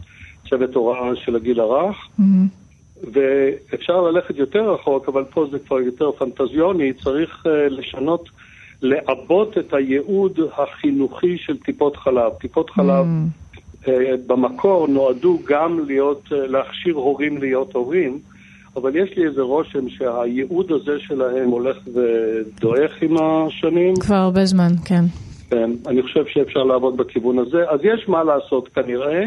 צוות 0.50 0.74
הוראה 0.74 1.16
של 1.16 1.36
הגיל 1.36 1.60
הרך. 1.60 1.96
מהמם. 2.18 2.46
ואפשר 3.12 4.00
ללכת 4.00 4.36
יותר 4.36 4.72
רחוק, 4.72 5.08
אבל 5.08 5.24
פה 5.24 5.46
זה 5.50 5.58
כבר 5.58 5.80
יותר 5.80 6.12
פנטזיוני, 6.12 6.92
צריך 6.92 7.46
uh, 7.46 7.48
לשנות, 7.48 8.28
לעבות 8.82 9.58
את 9.58 9.74
הייעוד 9.74 10.38
החינוכי 10.56 11.38
של 11.38 11.56
טיפות 11.58 11.96
חלב. 11.96 12.32
טיפות 12.40 12.70
חלב 12.70 13.06
uh, 13.84 13.88
במקור 14.26 14.88
נועדו 14.88 15.38
גם 15.46 15.84
להיות, 15.86 16.22
uh, 16.28 16.34
להכשיר 16.34 16.94
הורים 16.94 17.38
להיות 17.38 17.74
הורים, 17.74 18.18
אבל 18.76 18.96
יש 18.96 19.16
לי 19.16 19.26
איזה 19.26 19.42
רושם 19.42 19.88
שהייעוד 19.88 20.72
הזה 20.72 20.92
שלהם 20.98 21.48
הולך 21.48 21.76
ודועך 21.94 23.02
עם 23.02 23.16
השנים. 23.22 23.94
כבר 23.96 24.14
הרבה 24.14 24.44
זמן, 24.44 24.72
כן. 24.84 25.04
כן, 25.50 25.70
אני 25.86 26.02
חושב 26.02 26.24
שאפשר 26.26 26.62
לעבוד 26.62 26.96
בכיוון 26.96 27.38
הזה. 27.38 27.70
אז 27.70 27.80
יש 27.82 28.08
מה 28.08 28.24
לעשות 28.24 28.68
כנראה. 28.68 29.22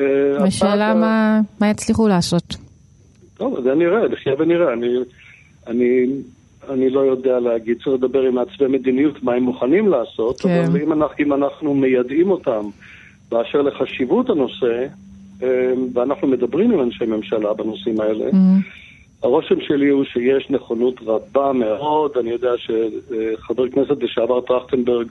אה, 0.00 0.44
השאלה 0.44 0.90
הפעם- 0.90 1.00
מה- 1.00 1.40
מה 1.60 1.70
יצליחו 1.70 2.08
לעשות. 2.08 2.56
טוב, 3.36 3.56
אז 3.58 3.66
נראה, 3.66 4.08
נחיה 4.08 4.32
ונראה. 4.38 4.72
אני, 4.72 4.88
אני, 5.66 6.06
אני 6.70 6.90
לא 6.90 7.00
יודע 7.00 7.40
להגיד, 7.40 7.76
צריך 7.84 7.96
לדבר 7.96 8.20
עם 8.22 8.34
מעצבי 8.34 8.66
מדיניות 8.68 9.22
מה 9.22 9.34
הם 9.34 9.42
מוכנים 9.42 9.88
לעשות, 9.88 10.40
כן. 10.40 10.64
אבל 10.68 10.80
אם 10.82 10.92
אנחנו, 10.92 11.14
אם 11.24 11.32
אנחנו 11.32 11.74
מיידעים 11.74 12.30
אותם 12.30 12.60
באשר 13.30 13.62
לחשיבות 13.62 14.30
הנושא, 14.30 14.66
אה, 14.66 14.86
ואנחנו 15.94 16.28
מדברים 16.28 16.72
עם 16.72 16.80
אנשי 16.80 17.04
ממשלה 17.04 17.54
בנושאים 17.54 18.00
האלה, 18.00 18.24
מהמם. 18.32 18.60
הרושם 19.22 19.54
שלי 19.60 19.88
הוא 19.88 20.04
שיש 20.04 20.50
נכונות 20.50 20.94
רבה 21.06 21.52
מאוד, 21.52 22.10
אני 22.20 22.30
יודע 22.30 22.50
שחבר 22.58 23.68
כנסת 23.68 24.02
לשעבר 24.02 24.40
טרכטנברג 24.40 25.06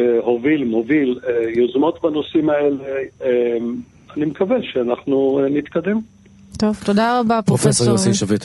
אה, 0.00 0.18
הוביל, 0.22 0.64
מוביל 0.64 1.20
אה, 1.28 1.50
יוזמות 1.56 1.98
בנושאים 2.02 2.50
האלה, 2.50 2.84
אה, 3.22 3.56
אני 4.16 4.24
מקווה 4.24 4.56
שאנחנו 4.72 5.40
נתקדם. 5.50 6.00
טוב, 6.58 6.76
תודה 6.84 7.20
רבה, 7.20 7.40
פרופסור 7.42 7.86
פרופסור. 7.86 8.10
יוסי 8.10 8.14
שביט. 8.14 8.44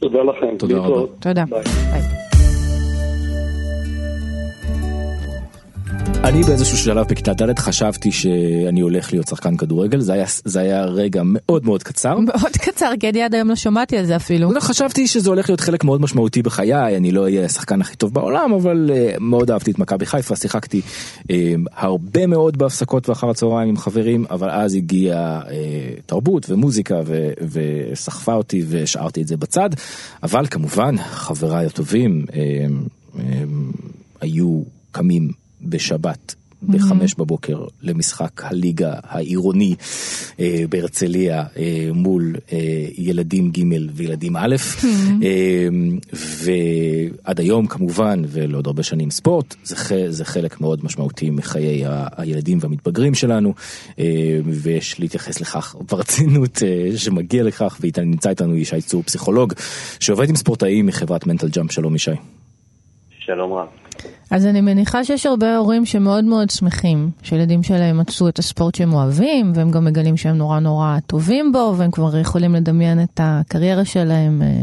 תודה 0.00 0.22
לכם. 0.22 0.56
תודה 0.58 0.78
רבה. 0.78 1.12
תודה. 1.20 1.44
ביי. 1.44 2.19
אני 6.24 6.42
באיזשהו 6.42 6.78
שלב 6.78 7.06
בכיתה 7.06 7.34
ד' 7.34 7.58
חשבתי 7.58 8.12
שאני 8.12 8.80
הולך 8.80 9.12
להיות 9.12 9.28
שחקן 9.28 9.56
כדורגל, 9.56 10.00
זה 10.00 10.12
היה, 10.12 10.24
זה 10.44 10.60
היה 10.60 10.84
רגע 10.84 11.22
מאוד 11.24 11.64
מאוד 11.64 11.82
קצר. 11.82 12.18
מאוד 12.18 12.52
קצר, 12.52 12.92
כי 13.00 13.08
אני 13.08 13.22
עד 13.22 13.34
היום 13.34 13.48
לא 13.48 13.54
שמעתי 13.54 13.98
על 13.98 14.04
זה 14.04 14.16
אפילו. 14.16 14.52
לא, 14.52 14.60
חשבתי 14.60 15.06
שזה 15.06 15.30
הולך 15.30 15.48
להיות 15.48 15.60
חלק 15.60 15.84
מאוד 15.84 16.00
משמעותי 16.00 16.42
בחיי, 16.42 16.96
אני 16.96 17.12
לא 17.12 17.22
אהיה 17.22 17.44
השחקן 17.44 17.80
הכי 17.80 17.96
טוב 17.96 18.14
בעולם, 18.14 18.52
אבל 18.52 18.90
uh, 18.90 19.20
מאוד 19.20 19.50
אהבתי 19.50 19.70
את 19.70 19.78
מכבי 19.78 20.06
חיפה, 20.06 20.36
שיחקתי 20.36 20.80
uh, 21.22 21.26
הרבה 21.72 22.26
מאוד 22.26 22.56
בהפסקות 22.56 23.08
ואחר 23.08 23.30
הצהריים 23.30 23.68
עם 23.68 23.76
חברים, 23.76 24.24
אבל 24.30 24.50
אז 24.50 24.74
הגיעה 24.74 25.42
uh, 25.42 25.46
תרבות 26.06 26.50
ומוזיקה 26.50 27.00
ו- 27.06 27.30
וסחפה 27.92 28.34
אותי 28.34 28.62
והשארתי 28.66 29.22
את 29.22 29.28
זה 29.28 29.36
בצד, 29.36 29.70
אבל 30.22 30.46
כמובן 30.46 30.96
חבריי 30.98 31.66
הטובים 31.66 32.24
uh, 32.28 32.32
uh, 33.16 33.18
היו 34.20 34.62
קמים 34.92 35.39
בשבת. 35.62 36.34
בחמש 36.62 37.14
בבוקר 37.14 37.64
למשחק 37.82 38.44
הליגה 38.44 38.94
העירוני 39.02 39.74
אה, 40.40 40.64
בהרצליה 40.68 41.44
אה, 41.56 41.88
מול 41.94 42.34
אה, 42.52 42.58
ילדים 42.98 43.50
ג' 43.50 43.60
וילדים 43.92 44.36
א', 44.36 44.56
אה, 45.22 45.68
ועד 47.24 47.40
היום 47.40 47.66
כמובן 47.66 48.22
ולעוד 48.28 48.66
הרבה 48.66 48.82
שנים 48.82 49.10
ספורט, 49.10 49.54
זה, 49.64 49.76
ח, 49.76 49.92
זה 50.08 50.24
חלק 50.24 50.60
מאוד 50.60 50.84
משמעותי 50.84 51.30
מחיי 51.30 51.86
ה, 51.86 52.06
הילדים 52.16 52.58
והמתבגרים 52.60 53.14
שלנו, 53.14 53.54
אה, 53.98 54.40
ויש 54.44 55.00
להתייחס 55.00 55.40
לכך 55.40 55.76
ברצינות 55.90 56.62
אה, 56.62 56.96
שמגיע 56.96 57.42
לכך, 57.42 57.78
ונמצא 57.80 58.30
איתנו 58.30 58.56
ישי 58.56 58.80
צור 58.80 59.02
פסיכולוג 59.02 59.52
שעובד 60.00 60.28
עם 60.28 60.36
ספורטאים 60.36 60.86
מחברת 60.86 61.26
מנטל 61.26 61.48
ג'אמפ, 61.48 61.72
שלום 61.72 61.94
ישי. 61.94 62.10
שלום 63.18 63.52
רב. 63.52 63.79
אז 64.30 64.46
אני 64.46 64.60
מניחה 64.60 65.04
שיש 65.04 65.26
הרבה 65.26 65.56
הורים 65.56 65.84
שמאוד 65.84 66.24
מאוד 66.24 66.50
שמחים 66.50 67.10
שילדים 67.22 67.62
שלהם 67.62 67.98
מצאו 67.98 68.28
את 68.28 68.38
הספורט 68.38 68.74
שהם 68.74 68.92
אוהבים, 68.92 69.52
והם 69.54 69.70
גם 69.70 69.84
מגלים 69.84 70.16
שהם 70.16 70.36
נורא 70.36 70.58
נורא 70.58 70.98
טובים 71.06 71.52
בו, 71.52 71.74
והם 71.76 71.90
כבר 71.90 72.16
יכולים 72.16 72.54
לדמיין 72.54 73.02
את 73.02 73.20
הקריירה 73.22 73.84
שלהם 73.84 74.42
אה, 74.42 74.62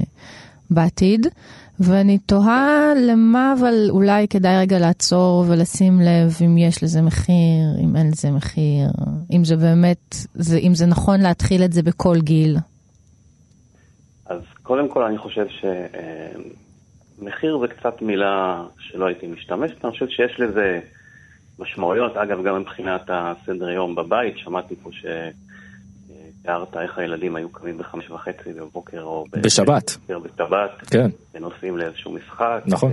בעתיד, 0.69 1.27
ואני 1.79 2.17
תוהה 2.17 2.93
למה 3.07 3.53
אבל 3.59 3.73
אולי 3.89 4.27
כדאי 4.27 4.57
רגע 4.57 4.79
לעצור 4.79 5.45
ולשים 5.47 5.99
לב 6.01 6.37
אם 6.45 6.57
יש 6.57 6.83
לזה 6.83 7.01
מחיר, 7.01 7.79
אם 7.83 7.95
אין 7.95 8.07
לזה 8.07 8.31
מחיר, 8.31 8.89
אם 9.31 9.45
זה 9.45 9.55
באמת, 9.55 10.15
זה, 10.33 10.57
אם 10.57 10.75
זה 10.75 10.85
נכון 10.85 11.19
להתחיל 11.21 11.63
את 11.63 11.73
זה 11.73 11.83
בכל 11.83 12.17
גיל. 12.19 12.57
אז 14.25 14.41
קודם 14.63 14.89
כל 14.89 15.03
אני 15.03 15.17
חושב 15.17 15.45
שמחיר 17.19 17.57
זה 17.57 17.67
קצת 17.67 18.01
מילה 18.01 18.63
שלא 18.79 19.05
הייתי 19.05 19.27
משתמשת, 19.27 19.85
אני 19.85 19.91
חושב 19.91 20.07
שיש 20.07 20.39
לזה 20.39 20.79
משמעויות, 21.59 22.17
אגב 22.17 22.43
גם 22.43 22.59
מבחינת 22.59 23.01
הסדר 23.07 23.69
יום 23.69 23.95
בבית, 23.95 24.37
שמעתי 24.37 24.75
פה 24.75 24.89
ש... 24.91 25.05
תיארת 26.47 26.77
איך 26.77 26.97
הילדים 26.97 27.35
היו 27.35 27.49
קמים 27.49 27.77
בחמש 27.77 28.09
וחצי 28.09 28.53
בבוקר 28.53 29.01
או 29.01 29.25
בשבת. 29.31 29.97
בשבת, 30.07 30.71
כן. 30.91 31.09
ונוסעים 31.33 31.77
לאיזשהו 31.77 32.11
משחק. 32.11 32.63
נכון. 32.65 32.91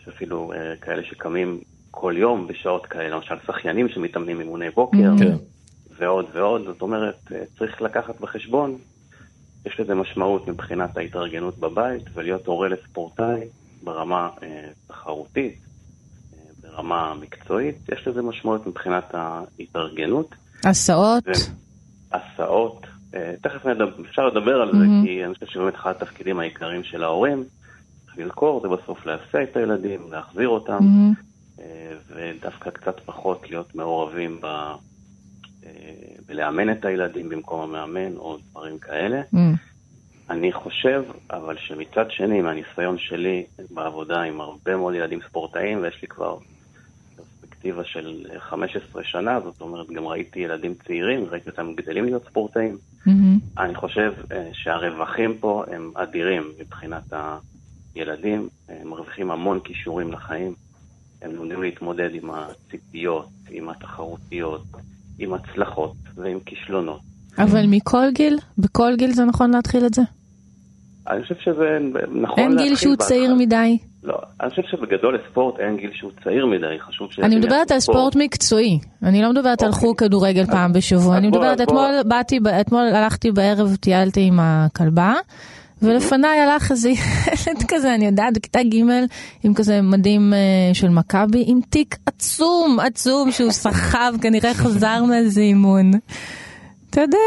יש 0.00 0.08
אפילו 0.08 0.52
אה, 0.52 0.76
כאלה 0.80 1.02
שקמים 1.04 1.60
כל 1.90 2.14
יום 2.16 2.46
בשעות 2.46 2.86
כאלה, 2.86 3.08
למשל 3.08 3.34
שחיינים 3.46 3.88
שמתאמנים 3.88 4.40
אימוני 4.40 4.70
בוקר, 4.70 5.10
כן. 5.18 5.34
ועוד 5.98 6.26
ועוד. 6.32 6.62
זאת 6.64 6.82
אומרת, 6.82 7.18
אה, 7.32 7.42
צריך 7.58 7.82
לקחת 7.82 8.20
בחשבון, 8.20 8.78
יש 9.66 9.80
לזה 9.80 9.94
משמעות 9.94 10.48
מבחינת 10.48 10.96
ההתארגנות 10.96 11.58
בבית, 11.58 12.02
ולהיות 12.14 12.46
הורה 12.46 12.68
לספורטאי 12.68 13.40
ברמה 13.82 14.28
אה, 14.42 14.68
תחרותית, 14.86 15.58
ברמה 16.62 17.14
מקצועית, 17.20 17.76
יש 17.92 18.08
לזה 18.08 18.22
משמעות 18.22 18.66
מבחינת 18.66 19.14
ההתארגנות. 19.14 20.34
הסעות? 20.64 21.24
הסעות, 22.12 22.86
אה, 23.14 23.34
תכף 23.42 23.66
נדבר, 23.66 24.02
אפשר 24.08 24.26
לדבר 24.26 24.62
על 24.62 24.72
זה, 24.72 24.78
mm-hmm. 24.78 25.06
כי 25.06 25.24
אני 25.24 25.34
חושב 25.34 25.46
שבאמת 25.46 25.74
אחד 25.74 25.90
התפקידים 25.90 26.38
העיקריים 26.38 26.84
של 26.84 27.04
ההורים, 27.04 27.44
צריך 28.04 28.18
לזכור, 28.18 28.60
זה 28.60 28.68
בסוף 28.68 29.06
להסיע 29.06 29.42
את 29.42 29.56
הילדים, 29.56 30.12
להחזיר 30.12 30.48
אותם, 30.48 30.78
mm-hmm. 30.78 31.62
ודווקא 32.08 32.70
קצת 32.70 33.00
פחות 33.00 33.50
להיות 33.50 33.74
מעורבים 33.74 34.40
ב... 34.42 34.46
אה, 35.66 35.70
בלאמן 36.26 36.70
את 36.70 36.84
הילדים 36.84 37.28
במקום 37.28 37.60
המאמן, 37.60 38.16
או 38.16 38.38
דברים 38.50 38.78
כאלה. 38.78 39.22
Mm. 39.34 39.38
אני 40.30 40.52
חושב, 40.52 41.02
אבל 41.30 41.56
שמצד 41.58 42.10
שני, 42.10 42.42
מהניסיון 42.42 42.98
שלי 42.98 43.44
בעבודה 43.70 44.22
עם 44.22 44.40
הרבה 44.40 44.76
מאוד 44.76 44.94
ילדים 44.94 45.20
ספורטאים, 45.28 45.82
ויש 45.82 46.02
לי 46.02 46.08
כבר 46.08 46.38
פרספקטיבה 47.16 47.84
של 47.84 48.26
15 48.38 49.04
שנה, 49.04 49.40
זאת 49.40 49.60
אומרת, 49.60 49.90
גם 49.90 50.06
ראיתי 50.06 50.40
ילדים 50.40 50.74
צעירים, 50.86 51.24
ראיתי 51.24 51.50
אותם 51.50 51.74
גדלים 51.74 52.04
להיות 52.04 52.24
ספורטאים. 52.28 52.76
Mm-hmm. 53.06 53.60
אני 53.60 53.74
חושב 53.74 54.12
uh, 54.18 54.34
שהרווחים 54.52 55.38
פה 55.40 55.64
הם 55.72 55.92
אדירים 55.94 56.42
מבחינת 56.60 57.12
הילדים, 57.94 58.48
הם 58.68 58.88
מרוויחים 58.88 59.30
המון 59.30 59.60
כישורים 59.60 60.12
לחיים, 60.12 60.54
הם 61.22 61.34
לומדים 61.36 61.62
להתמודד 61.62 62.14
עם 62.14 62.30
הציפיות, 62.30 63.28
עם 63.50 63.68
התחרותיות, 63.68 64.62
עם 65.22 65.34
הצלחות 65.34 65.92
ועם 66.16 66.38
כישלונות. 66.46 67.00
אבל 67.38 67.66
מכל 67.68 68.10
גיל? 68.12 68.38
בכל 68.58 68.92
גיל 68.96 69.12
זה 69.12 69.24
נכון 69.24 69.50
להתחיל 69.50 69.86
את 69.86 69.94
זה? 69.94 70.02
אני 71.10 71.22
חושב 71.22 71.34
שזה 71.34 71.78
נכון. 72.22 72.38
אין 72.38 72.56
גיל 72.56 72.76
שהוא 72.76 72.96
צעיר 72.96 73.34
מדי? 73.34 73.78
לא, 74.02 74.14
אני 74.40 74.50
חושב 74.50 74.62
שבגדול 74.62 75.18
לספורט 75.18 75.60
אין 75.60 75.76
גיל 75.76 75.90
שהוא 75.92 76.10
צעיר 76.24 76.46
מדי, 76.46 76.80
חשוב 76.80 77.12
ש... 77.12 77.18
אני 77.18 77.36
מדברת 77.36 77.70
על 77.70 77.80
ספורט 77.80 78.16
מקצועי, 78.16 78.78
אני 79.02 79.22
לא 79.22 79.30
מדברת 79.30 79.62
על 79.62 79.72
חוג 79.72 79.98
כדורגל 79.98 80.46
פעם 80.46 80.72
בשבוע, 80.72 81.16
אני 81.16 81.28
מדברת, 81.28 81.60
אתמול 81.60 81.90
באתי, 82.08 82.38
אתמול 82.60 82.84
הלכתי 82.94 83.30
בערב, 83.30 83.76
טיילתי 83.76 84.20
עם 84.20 84.40
הכלבה. 84.40 85.14
ולפניי 85.82 86.40
הלך 86.40 86.70
איזה 86.70 86.88
ילד 86.90 87.62
כזה, 87.68 87.94
אני 87.94 88.06
יודעת, 88.06 88.34
בכיתה 88.34 88.62
ג' 88.62 88.74
עם 89.44 89.54
כזה 89.54 89.82
מדים 89.82 90.32
של 90.72 90.88
מכבי, 90.88 91.44
עם 91.46 91.60
תיק 91.70 91.96
עצום, 92.06 92.78
עצום, 92.80 93.32
שהוא 93.32 93.50
סחב, 93.50 94.12
כנראה 94.22 94.54
חזר 94.54 95.04
מאיזה 95.04 95.40
אימון. 95.40 95.90
אתה 96.90 97.00
יודע. 97.00 97.18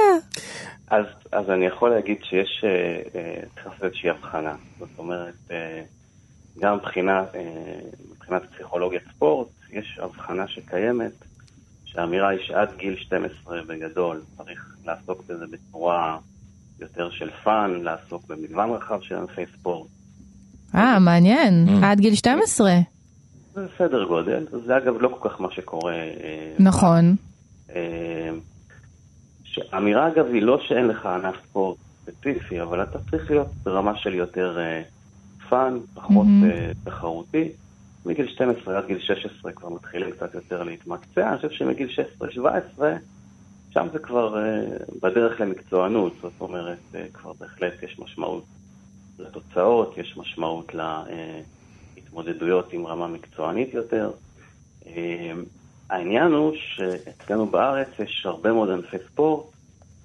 אז, 0.87 1.05
אז 1.31 1.49
אני 1.49 1.65
יכול 1.65 1.89
להגיד 1.89 2.17
שיש, 2.23 2.65
צריך 3.55 3.67
לעשות 3.67 3.83
איזושהי 3.83 4.09
הבחנה. 4.09 4.53
זאת 4.79 4.89
אומרת, 4.97 5.51
גם 6.59 6.75
מבחינת, 6.75 7.25
מבחינת 8.11 8.41
פסיכולוגיית 8.53 9.03
ספורט, 9.15 9.47
יש 9.71 9.99
הבחנה 10.01 10.47
שקיימת, 10.47 11.11
שהאמירה 11.85 12.29
היא 12.29 12.39
שעד 12.43 12.69
גיל 12.77 12.95
12 12.97 13.61
בגדול 13.67 14.21
צריך 14.37 14.75
לעסוק 14.85 15.23
בזה 15.27 15.45
בצורה 15.51 16.17
יותר 16.79 17.09
של 17.09 17.29
fun, 17.43 17.79
לעסוק 17.83 18.23
במגוון 18.27 18.69
רחב 18.69 19.01
של 19.01 19.15
ענפי 19.15 19.41
ספורט. 19.59 19.87
אה, 20.75 20.99
מעניין, 20.99 21.65
mm. 21.67 21.85
עד 21.85 21.99
גיל 21.99 22.15
12. 22.15 22.71
זה 23.53 23.65
סדר 23.77 24.03
גודל, 24.03 24.45
זה 24.65 24.77
אגב 24.77 25.01
לא 25.01 25.17
כל 25.19 25.29
כך 25.29 25.41
מה 25.41 25.47
שקורה. 25.51 25.95
נכון. 26.59 27.15
האמירה 29.71 30.07
אגב 30.07 30.25
היא 30.33 30.41
לא 30.41 30.59
שאין 30.67 30.87
לך 30.87 31.05
ענף 31.05 31.35
ספורט 31.43 31.77
ספציפי, 32.01 32.61
אבל 32.61 32.83
אתה 32.83 32.99
צריך 33.11 33.31
להיות 33.31 33.47
ברמה 33.63 33.97
של 33.97 34.13
יותר 34.13 34.57
fun, 35.49 35.77
פחות 35.93 36.25
mm-hmm. 36.25 36.85
תחרותי. 36.85 37.49
מגיל 38.05 38.27
12 38.27 38.77
עד 38.77 38.85
גיל 38.85 38.99
16 38.99 39.51
כבר 39.51 39.69
מתחילים 39.69 40.11
קצת 40.11 40.33
יותר 40.33 40.63
להתמקצע, 40.63 41.29
אני 41.29 41.37
חושב 41.37 41.49
שמגיל 41.49 41.89
16-17 42.19 42.81
שם 43.75 43.87
זה 43.93 43.99
כבר 43.99 44.35
uh, 44.35 44.39
בדרך 45.01 45.41
למקצוענות, 45.41 46.13
זאת 46.21 46.41
אומרת, 46.41 46.77
uh, 46.93 46.97
כבר 47.13 47.33
בהחלט 47.39 47.83
יש 47.83 47.99
משמעות 47.99 48.43
לתוצאות, 49.19 49.97
יש 49.97 50.17
משמעות 50.17 50.75
להתמודדויות 51.95 52.73
עם 52.73 52.87
רמה 52.87 53.07
מקצוענית 53.07 53.73
יותר. 53.73 54.11
העניין 55.89 56.31
הוא 56.31 56.53
שאצלנו 56.55 57.45
בארץ 57.45 57.87
יש 57.99 58.25
הרבה 58.25 58.53
מאוד 58.53 58.69
ענפי 58.69 58.97
ספורט, 59.11 59.45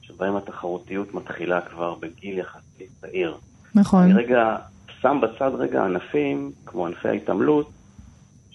שבהם 0.03 0.37
התחרותיות 0.37 1.15
מתחילה 1.15 1.61
כבר 1.61 1.95
בגיל 1.95 2.39
יחסית 2.39 2.91
צעיר. 3.01 3.37
נכון. 3.75 4.03
אני 4.03 4.13
רגע 4.13 4.57
שם 5.01 5.21
בצד 5.23 5.51
רגע 5.55 5.85
ענפים, 5.85 6.53
כמו 6.67 6.87
ענפי 6.87 7.09
ההתעמלות, 7.09 7.71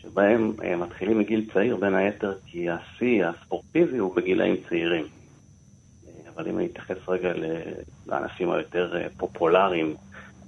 שבהם 0.06 0.54
uh, 0.60 0.76
מתחילים 0.76 1.20
מגיל 1.20 1.46
צעיר, 1.54 1.76
בין 1.76 1.96
היתר 1.96 2.34
כי 2.46 2.70
השיא 2.70 3.26
הספורטיבי 3.26 3.98
הוא 3.98 4.15
בגילאים 4.15 4.56
צעירים. 4.70 5.06
Uh, 5.06 6.10
אבל 6.36 6.50
אם 6.50 6.58
אני 6.58 6.65
אתייחס 6.65 6.98
רגע 7.08 7.34
לענפים 8.08 8.52
היותר 8.52 8.94
uh, 8.94 9.10
פופולריים, 9.18 9.96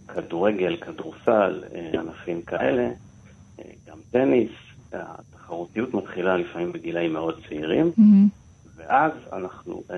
כדורגל, 0.08 0.78
כדורסל, 0.78 1.64
ענפים 1.94 2.42
כאלה, 2.42 2.90
גם 3.88 3.98
טניס, 4.12 4.52
התחרותיות 4.94 5.94
מתחילה 5.94 6.38
לפעמים 6.38 6.72
בגילאים 6.72 7.14
מאוד 7.14 7.40
צעירים, 7.48 7.92
mm-hmm. 8.00 8.30
ואז 8.76 9.12
אנחנו 9.34 9.84
uh, 9.90 9.94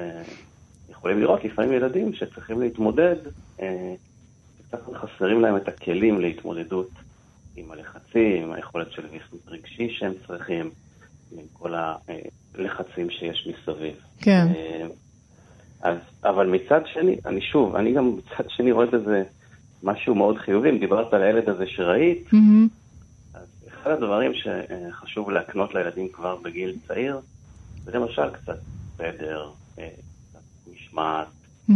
יכולים 0.92 1.20
לראות 1.20 1.44
לפעמים 1.44 1.72
ילדים 1.72 2.14
שצריכים 2.14 2.62
להתמודד, 2.62 3.16
uh, 3.58 3.62
קצת 4.68 4.82
חסרים 4.94 5.42
להם 5.42 5.58
את 5.58 5.68
הכלים 5.68 6.22
להתמודדות 6.22 6.90
עם 7.60 7.72
הלחצים, 7.72 8.44
עם 8.44 8.52
היכולת 8.52 8.92
של 8.92 9.06
ויסות 9.12 9.48
רגשי 9.48 9.90
שהם 9.90 10.14
צריכים, 10.28 10.70
עם 11.32 11.46
כל 11.54 11.74
הלחצים 12.56 13.10
שיש 13.10 13.48
מסביב. 13.48 13.96
כן. 14.22 14.48
אז, 15.82 15.98
אבל 16.24 16.48
מצד 16.48 16.82
שני, 16.94 17.16
אני 17.26 17.42
שוב, 17.42 17.76
אני 17.76 17.94
גם 17.94 18.18
מצד 18.18 18.50
שני 18.50 18.72
רואה 18.72 18.86
בזה 18.86 19.24
משהו 19.84 20.16
מאוד 20.16 20.38
חיובי. 20.38 20.70
אם 20.70 20.80
דיברת 20.80 21.14
על 21.14 21.24
הילד 21.24 21.50
הזה 21.50 21.68
שראית, 21.68 22.28
mm-hmm. 22.28 22.68
אז 23.34 23.48
אחד 23.68 23.92
הדברים 23.92 24.32
שחשוב 24.34 25.32
להקנות 25.32 25.76
לילדים 25.76 26.08
כבר 26.12 26.36
בגיל 26.36 26.76
צעיר, 26.88 27.20
זה 27.84 27.92
למשל 27.92 28.30
קצת 28.30 28.58
סדר, 28.98 29.50
קצת 29.76 30.40
משמעת. 30.74 31.28
Mm-hmm. 31.70 31.74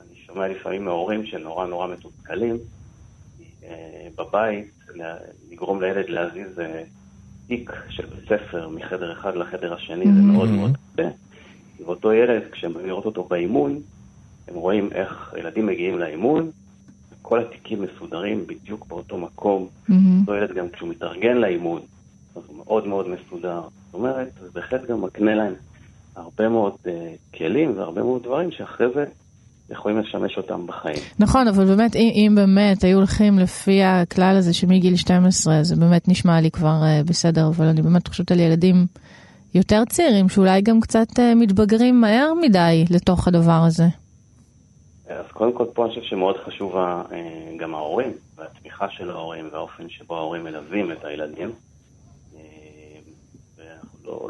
אני 0.00 0.16
שומע 0.26 0.48
לפעמים 0.48 0.84
מהורים 0.84 1.26
שנורא 1.26 1.66
נורא 1.66 1.86
מתוסכלים, 1.86 2.56
בבית, 4.18 4.70
לגרום 5.50 5.80
לילד 5.82 6.08
להזיז 6.08 6.58
תיק 7.46 7.72
של 7.88 8.06
בית 8.06 8.24
ספר 8.28 8.68
מחדר 8.68 9.12
אחד 9.12 9.36
לחדר 9.36 9.74
השני, 9.74 10.04
mm-hmm. 10.04 10.08
זה 10.08 10.22
מאוד 10.22 10.48
מאוד 10.48 10.70
קשה. 10.92 11.08
ואותו 11.84 12.12
ילד, 12.12 12.42
כשהם 12.52 12.72
לראות 12.84 13.06
אותו 13.06 13.24
באימון, 13.24 13.80
הם 14.48 14.54
רואים 14.54 14.88
איך 14.92 15.34
ילדים 15.38 15.66
מגיעים 15.66 15.98
לאימון, 15.98 16.50
כל 17.22 17.38
התיקים 17.40 17.82
מסודרים 17.82 18.46
בדיוק 18.46 18.86
באותו 18.86 19.18
מקום. 19.18 19.68
Mm-hmm. 19.68 19.92
אותו 20.20 20.34
ילד 20.34 20.54
גם 20.54 20.68
כשהוא 20.68 20.88
מתארגן 20.88 21.36
לאימון, 21.36 21.80
אז 22.36 22.42
הוא 22.46 22.56
מאוד 22.56 22.86
מאוד 22.86 23.08
מסודר. 23.08 23.60
זאת 23.60 23.94
אומרת, 23.94 24.28
זה 24.40 24.48
בהחלט 24.52 24.86
גם 24.86 25.02
מקנה 25.02 25.34
להם 25.34 25.54
הרבה 26.16 26.48
מאוד 26.48 26.72
uh, 26.84 26.88
כלים 27.38 27.78
והרבה 27.78 28.02
מאוד 28.02 28.22
דברים 28.22 28.50
שאחרי 28.50 28.86
זה 28.94 29.04
יכולים 29.70 29.98
לשמש 29.98 30.36
אותם 30.36 30.66
בחיים. 30.66 31.02
נכון, 31.18 31.48
אבל 31.48 31.64
באמת, 31.64 31.96
אם, 31.96 32.10
אם 32.14 32.34
באמת 32.34 32.84
היו 32.84 32.98
הולכים 32.98 33.38
לפי 33.38 33.82
הכלל 33.82 34.36
הזה 34.38 34.54
שמגיל 34.54 34.96
12, 34.96 35.62
זה 35.62 35.76
באמת 35.76 36.08
נשמע 36.08 36.40
לי 36.40 36.50
כבר 36.50 36.80
uh, 36.82 37.08
בסדר, 37.08 37.46
אבל 37.46 37.66
אני 37.66 37.82
באמת 37.82 38.08
חושבת 38.08 38.32
על 38.32 38.40
ילדים 38.40 38.86
יותר 39.54 39.84
צעירים, 39.84 40.28
שאולי 40.28 40.60
גם 40.60 40.80
קצת 40.80 41.08
uh, 41.10 41.22
מתבגרים 41.36 42.00
מהר 42.00 42.32
מדי 42.42 42.84
לתוך 42.90 43.28
הדבר 43.28 43.62
הזה. 43.66 43.84
אז 45.10 45.26
קודם 45.32 45.52
כל 45.52 45.64
פה 45.74 45.84
אני 45.84 45.90
חושב 45.90 46.02
שמאוד 46.02 46.36
חשוב 46.36 46.76
אה, 46.76 47.02
גם 47.56 47.74
ההורים, 47.74 48.12
והתמיכה 48.36 48.90
של 48.90 49.10
ההורים, 49.10 49.48
והאופן 49.52 49.88
שבו 49.88 50.16
ההורים 50.16 50.44
מלווים 50.44 50.92
את 50.92 51.04
הילדים. 51.04 51.52
אה, 52.36 52.40
ואנחנו 53.56 53.98
לא, 54.04 54.28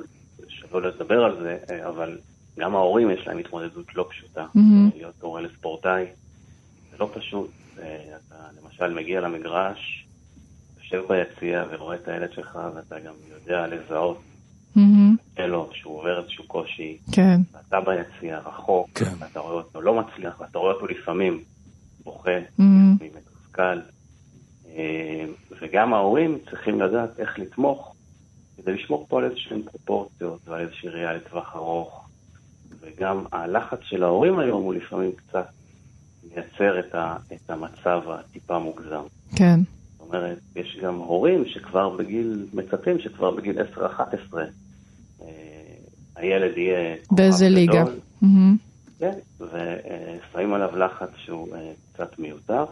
שלא 0.48 0.82
לדבר 0.82 1.24
על 1.24 1.36
זה, 1.42 1.58
אה, 1.70 1.88
אבל 1.88 2.18
גם 2.58 2.76
ההורים 2.76 3.10
יש 3.10 3.26
להם 3.26 3.38
התמודדות 3.38 3.94
לא 3.94 4.06
פשוטה. 4.10 4.46
מהמם. 4.54 4.90
להיות 4.94 5.14
הורה 5.20 5.40
לספורטאי 5.40 6.04
זה 6.90 6.96
לא 7.00 7.10
פשוט. 7.14 7.50
אתה 7.74 8.36
למשל 8.62 8.94
מגיע 8.94 9.20
למגרש, 9.20 10.06
יושב 10.78 11.02
ביציע 11.08 11.64
ורואה 11.70 11.96
את 11.96 12.08
הילד 12.08 12.32
שלך, 12.32 12.58
ואתה 12.74 12.98
גם 13.00 13.14
יודע 13.30 13.66
לזהות. 13.66 14.20
לו 15.46 15.70
שהוא 15.72 15.98
עובר 15.98 16.20
איזשהו 16.20 16.44
קושי. 16.46 16.98
כן. 17.12 17.40
ואתה 17.52 17.76
ביציע, 17.80 18.38
רחוק, 18.38 18.88
כן. 18.94 19.10
ואתה 19.18 19.40
רואה 19.40 19.54
אותו 19.54 19.80
לא 19.80 19.94
מצליח, 19.94 20.40
ואתה 20.40 20.58
רואה 20.58 20.72
אותו 20.72 20.86
לפעמים 20.86 21.44
בוכה. 22.04 22.38
לפעמים 22.38 23.12
מתוסכל. 23.16 23.80
אה, 24.76 25.24
וגם 25.60 25.94
ההורים 25.94 26.38
צריכים 26.50 26.80
לדעת 26.80 27.20
איך 27.20 27.38
לתמוך 27.38 27.94
כדי 28.56 28.72
לשמור 28.72 29.06
פה 29.08 29.18
על 29.18 29.24
איזשהן 29.24 29.62
פרופורציות 29.62 30.48
ועל 30.48 30.60
איזושהי 30.60 30.88
ראייה 30.88 31.12
לטווח 31.12 31.56
ארוך. 31.56 32.09
וגם 32.80 33.24
הלחץ 33.32 33.78
של 33.82 34.02
ההורים 34.02 34.38
היום 34.38 34.62
הוא 34.62 34.74
לפעמים 34.74 35.12
קצת 35.12 35.46
מייצר 36.24 36.80
את, 36.80 36.94
ה, 36.94 37.16
את 37.32 37.50
המצב 37.50 38.00
הטיפה 38.08 38.58
מוגזם. 38.58 39.02
כן. 39.36 39.60
זאת 39.98 40.08
אומרת, 40.08 40.38
יש 40.56 40.78
גם 40.82 40.94
הורים 40.94 41.44
שכבר 41.46 41.88
בגיל, 41.88 42.46
מצפים 42.54 42.98
שכבר 42.98 43.30
בגיל 43.30 43.56
10-11 43.76 43.80
אה, 45.22 45.26
הילד 46.16 46.56
יהיה 46.58 46.96
באיזה 47.10 47.48
ליגה. 47.48 47.84
מהמם. 48.22 48.56
כן, 48.98 49.18
ושמים 49.40 50.54
עליו 50.54 50.76
לחץ 50.76 51.08
שהוא 51.16 51.56
אה, 51.56 51.72
קצת 51.92 52.18
מיותר. 52.18 52.64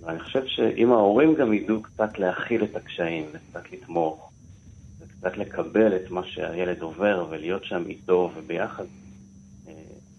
ואני 0.00 0.20
חושב 0.20 0.42
שאם 0.46 0.92
ההורים 0.92 1.34
גם 1.34 1.52
ידעו 1.52 1.82
קצת 1.82 2.18
להכיל 2.18 2.64
את 2.64 2.76
הקשיים, 2.76 3.24
וקצת 3.32 3.72
לתמוך, 3.72 4.30
וקצת 5.00 5.36
לקבל 5.36 5.96
את 5.96 6.10
מה 6.10 6.20
שהילד 6.24 6.82
עובר, 6.82 7.26
ולהיות 7.30 7.64
שם 7.64 7.82
איתו 7.86 8.30
וביחד 8.36 8.84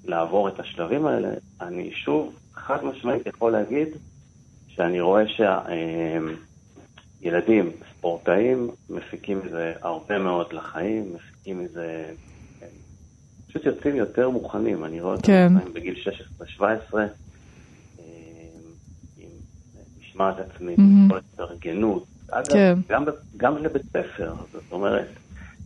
לעבור 0.10 0.48
את 0.48 0.60
השלבים 0.60 1.06
האלה, 1.06 1.30
אני 1.62 1.92
שוב 1.92 2.36
חד 2.54 2.84
משמעית 2.84 3.28
יכול 3.28 3.52
להגיד 3.52 3.88
שאני 4.68 5.02
רואה 5.02 5.24
שהילדים, 7.22 7.72
ספורטאים, 7.98 8.72
מפיקים 8.90 9.42
מזה 9.46 9.74
הרבה 9.82 10.20
מאוד 10.20 10.54
לחיים, 10.54 11.14
מפיקים 11.16 11.64
מזה... 11.64 12.06
אה, 12.62 12.68
פשוט 13.48 13.66
יוצאים 13.66 13.96
יותר 13.96 14.30
מוכנים, 14.30 14.86
אני 14.86 15.02
רואה 15.02 15.14
אותם 15.14 15.28
כן. 15.28 15.54
לפעמים 15.56 15.74
בגיל 15.74 15.96
16-17, 16.60 16.62
אה, 16.62 17.06
עם 19.18 19.30
משמעת 20.00 20.36
עצמית. 20.40 20.80
עם 20.80 21.06
יכולת 21.06 21.24
התארגנות. 21.34 22.06
אגב, 22.32 22.54
כן. 22.54 22.78
גם, 22.90 23.06
גם 23.38 23.58
לבית 23.58 23.86
ספר, 23.86 24.34
זאת 24.52 24.72
אומרת, 24.72 25.08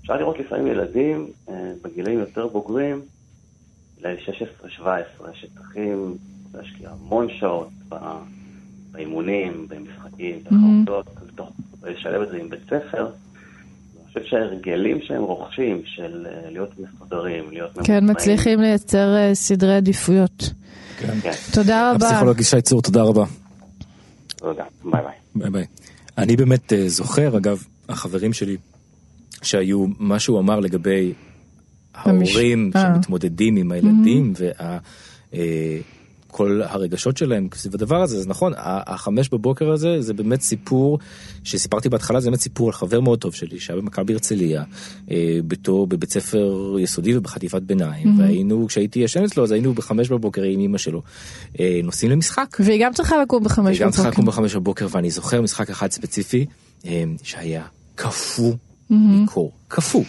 אפשר 0.02 0.18
לראות 0.18 0.40
לפעמים 0.40 0.68
ילדים 0.68 1.28
אה, 1.50 1.72
בגילים 1.84 2.20
יותר 2.20 2.48
בוגרים, 2.48 3.02
ל-16-17, 4.04 5.24
שצריכים 5.34 6.18
להשקיע 6.54 6.90
המון 6.90 7.28
שעות 7.40 7.70
באימונים, 8.92 9.68
במשחקים, 9.70 10.40
מהמם. 10.52 10.86
בחרדות, 10.86 11.54
ולשלב 11.82 12.22
את 12.22 12.30
זה 12.30 12.38
עם 12.38 12.50
בית 12.50 12.64
ספר. 12.66 13.08
אני 13.98 14.08
חושב 14.08 14.24
שההרגלים 14.24 15.02
שהם 15.02 15.22
רוכשים 15.24 15.82
של 15.86 16.28
אה, 16.30 16.50
להיות 16.50 16.70
מסודרים, 16.80 17.52
להיות 17.52 17.72
כן, 17.74 17.80
ממוצעים, 17.80 18.08
מצליחים 18.08 18.60
לייצר 18.60 19.16
אה, 19.16 19.36
סדרי 19.36 19.76
עדיפויות. 19.76 20.54
כן. 21.00 21.20
כן, 21.22 21.32
תודה 21.54 21.92
רבה. 21.92 22.08
הפסיכולוג 22.08 22.40
ישי 22.40 22.62
צור, 22.62 22.82
תודה 22.82 23.04
רבה. 23.04 23.24
תודה, 24.36 24.64
ביי 24.84 25.02
ביי. 25.02 25.14
ביי 25.36 25.50
ביי. 25.50 25.66
אני 26.18 26.36
באמת 26.36 26.74
אה, 26.74 26.90
זוכר, 26.90 27.38
אגב, 27.38 27.64
החברים 27.90 28.34
שלי, 28.34 28.58
שהיו, 29.42 29.86
מה 30.00 30.20
שהוא 30.20 30.40
אמר 30.40 30.60
לגבי 30.60 31.14
ההורים 31.94 32.72
אה. 32.76 32.82
שמתמודדים 32.82 33.56
עם 33.56 33.72
הילדים 33.72 34.34
וכל 36.30 36.62
הרגשות 36.64 37.18
שלהם 37.18 37.48
סביב 37.56 37.76
הדבר 37.76 38.02
הזה, 38.02 38.18
אז 38.18 38.28
נכון, 38.28 38.54
החמש 38.58 39.30
בבוקר 39.30 39.72
הזה 39.72 40.02
זה 40.02 40.14
באמת 40.14 40.42
סיפור 40.42 41.00
שסיפרתי 41.44 41.90
בהתחלה, 41.90 42.20
זה 42.20 42.30
באמת 42.30 42.40
סיפור 42.42 42.68
על 42.68 42.74
חבר 42.74 43.02
מאוד 43.02 43.20
טוב 43.20 43.34
שלי 43.34 43.60
שהיה 43.60 43.80
במכבי 43.80 44.14
הרצליה, 44.14 44.64
אה, 45.12 45.40
בתור 45.48 45.88
בבית 45.88 46.12
ספר 46.12 46.76
יסודי 46.80 47.18
ובחטיבת 47.18 47.62
ביניים, 47.62 48.20
והיינו, 48.20 48.68
כשהייתי 48.68 49.00
ישן 49.00 49.24
אצלו 49.24 49.44
אז 49.44 49.52
היינו 49.52 49.74
בחמש 49.74 50.10
בבוקר 50.10 50.44
עם 50.44 50.60
אמא 50.60 50.78
שלו, 50.78 51.02
אה, 51.60 51.80
נוסעים 51.84 52.12
למשחק. 52.12 52.58
והיא 52.60 52.86
גם 52.86 52.94
צריכה 52.94 53.22
לקום 53.22 53.44
בחמש 53.44 53.78
וגם 53.78 53.92
צריכה 53.92 54.04
בבוקר. 54.04 54.22
לקום 54.22 54.26
בחמש 54.26 54.56
בבוקר 54.56 54.88
ואני 54.92 55.10
זוכר 55.10 55.42
משחק 55.42 55.70
אחד 55.70 55.92
ספציפי 55.92 56.46
אה, 56.86 57.04
שהיה 57.24 57.64
קפוא 57.96 58.54
מקור, 58.90 59.52
קפוא. 59.68 60.04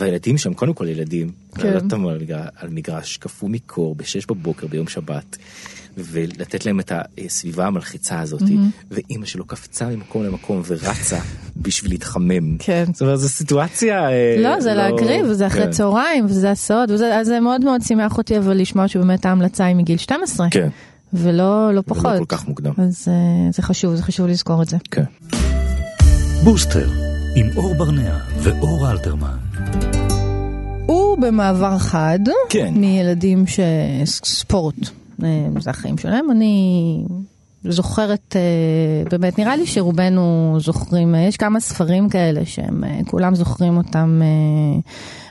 והילדים 0.00 0.38
שם, 0.38 0.54
קודם 0.54 0.74
כל 0.74 0.88
ילדים, 0.88 1.30
כן. 1.54 1.66
לעלות 1.66 1.82
אותם 1.82 2.06
על 2.06 2.18
על 2.56 2.68
מגרש 2.70 3.16
קפוא 3.16 3.48
מקור 3.48 3.94
בשש 3.94 4.26
בבוקר 4.26 4.66
ביום 4.66 4.88
שבת, 4.88 5.36
ולתת 5.98 6.66
להם 6.66 6.80
את 6.80 6.92
הסביבה 7.18 7.66
המלחיצה 7.66 8.20
הזאת, 8.20 8.42
ואימא 8.90 9.26
שלו 9.26 9.44
קפצה 9.44 9.86
ממקום 9.88 10.22
למקום 10.24 10.62
ורצה 10.66 11.18
בשביל 11.62 11.92
להתחמם. 11.92 12.56
כן. 12.58 12.84
זאת 12.92 13.02
אומרת, 13.02 13.18
זו 13.18 13.28
סיטואציה... 13.28 14.10
אה, 14.10 14.36
לא, 14.38 14.60
זה 14.60 14.74
להקריב, 14.74 15.32
זה 15.32 15.46
אחרי 15.46 15.62
כן. 15.64 15.70
צהריים, 15.70 16.24
וזה 16.24 16.50
הסוד, 16.50 16.90
וזה- 16.90 17.16
אז 17.18 17.26
זה 17.26 17.40
מאוד 17.40 17.64
מאוד 17.64 17.80
שימח 17.82 18.18
אותי 18.18 18.38
אבל 18.38 18.56
לשמוע 18.56 18.88
שבאמת 18.88 19.26
ההמלצה 19.26 19.64
היא 19.64 19.76
מגיל 19.76 19.96
12. 19.98 20.48
כן, 20.50 20.68
ולא 21.12 21.74
לא 21.74 21.82
פחות. 21.86 22.04
לא 22.14 22.18
כל 22.18 22.24
כך 22.28 22.48
מוקדם. 22.48 22.72
אז 22.78 23.08
אה, 23.08 23.14
זה 23.52 23.62
חשוב, 23.62 23.94
זה 23.94 24.02
חשוב 24.02 24.26
לזכור 24.26 24.62
את 24.62 24.68
זה. 24.68 24.76
כן. 24.90 25.04
בוסטר, 26.44 26.88
עם 27.36 27.46
אור 27.56 27.74
ברנע 27.74 28.18
ואור 28.42 28.90
אלתרמן. 28.90 29.36
במעבר 31.20 31.78
חד, 31.78 32.18
כן. 32.48 32.74
מילדים 32.76 33.44
שספורט, 33.46 34.74
אה, 35.22 35.46
זה 35.60 35.70
החיים 35.70 35.98
שלהם. 35.98 36.30
אני 36.30 37.04
זוכרת, 37.64 38.36
אה, 38.36 39.10
באמת, 39.10 39.38
נראה 39.38 39.56
לי 39.56 39.66
שרובנו 39.66 40.56
זוכרים, 40.60 41.14
אה, 41.14 41.20
יש 41.20 41.36
כמה 41.36 41.60
ספרים 41.60 42.08
כאלה 42.08 42.44
שהם, 42.44 42.84
כולם 43.06 43.34
זוכרים 43.34 43.76
אותם 43.76 44.20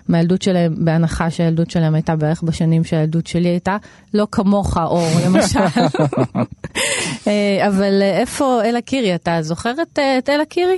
מהילדות 0.09 0.41
שלהם, 0.41 0.75
בהנחה 0.77 1.29
שהילדות 1.29 1.71
שלהם 1.71 1.95
הייתה 1.95 2.15
בערך 2.15 2.43
בשנים 2.43 2.83
שהילדות 2.83 3.27
שלי 3.27 3.49
הייתה, 3.49 3.77
לא 4.13 4.27
כמוך, 4.31 4.77
אור, 4.77 5.09
למשל. 5.25 5.59
אבל 7.67 8.01
איפה 8.01 8.61
אלה 8.65 8.81
קירי? 8.81 9.15
אתה 9.15 9.41
זוכר 9.41 9.73
את 10.17 10.29
אלה 10.29 10.45
קירי? 10.45 10.77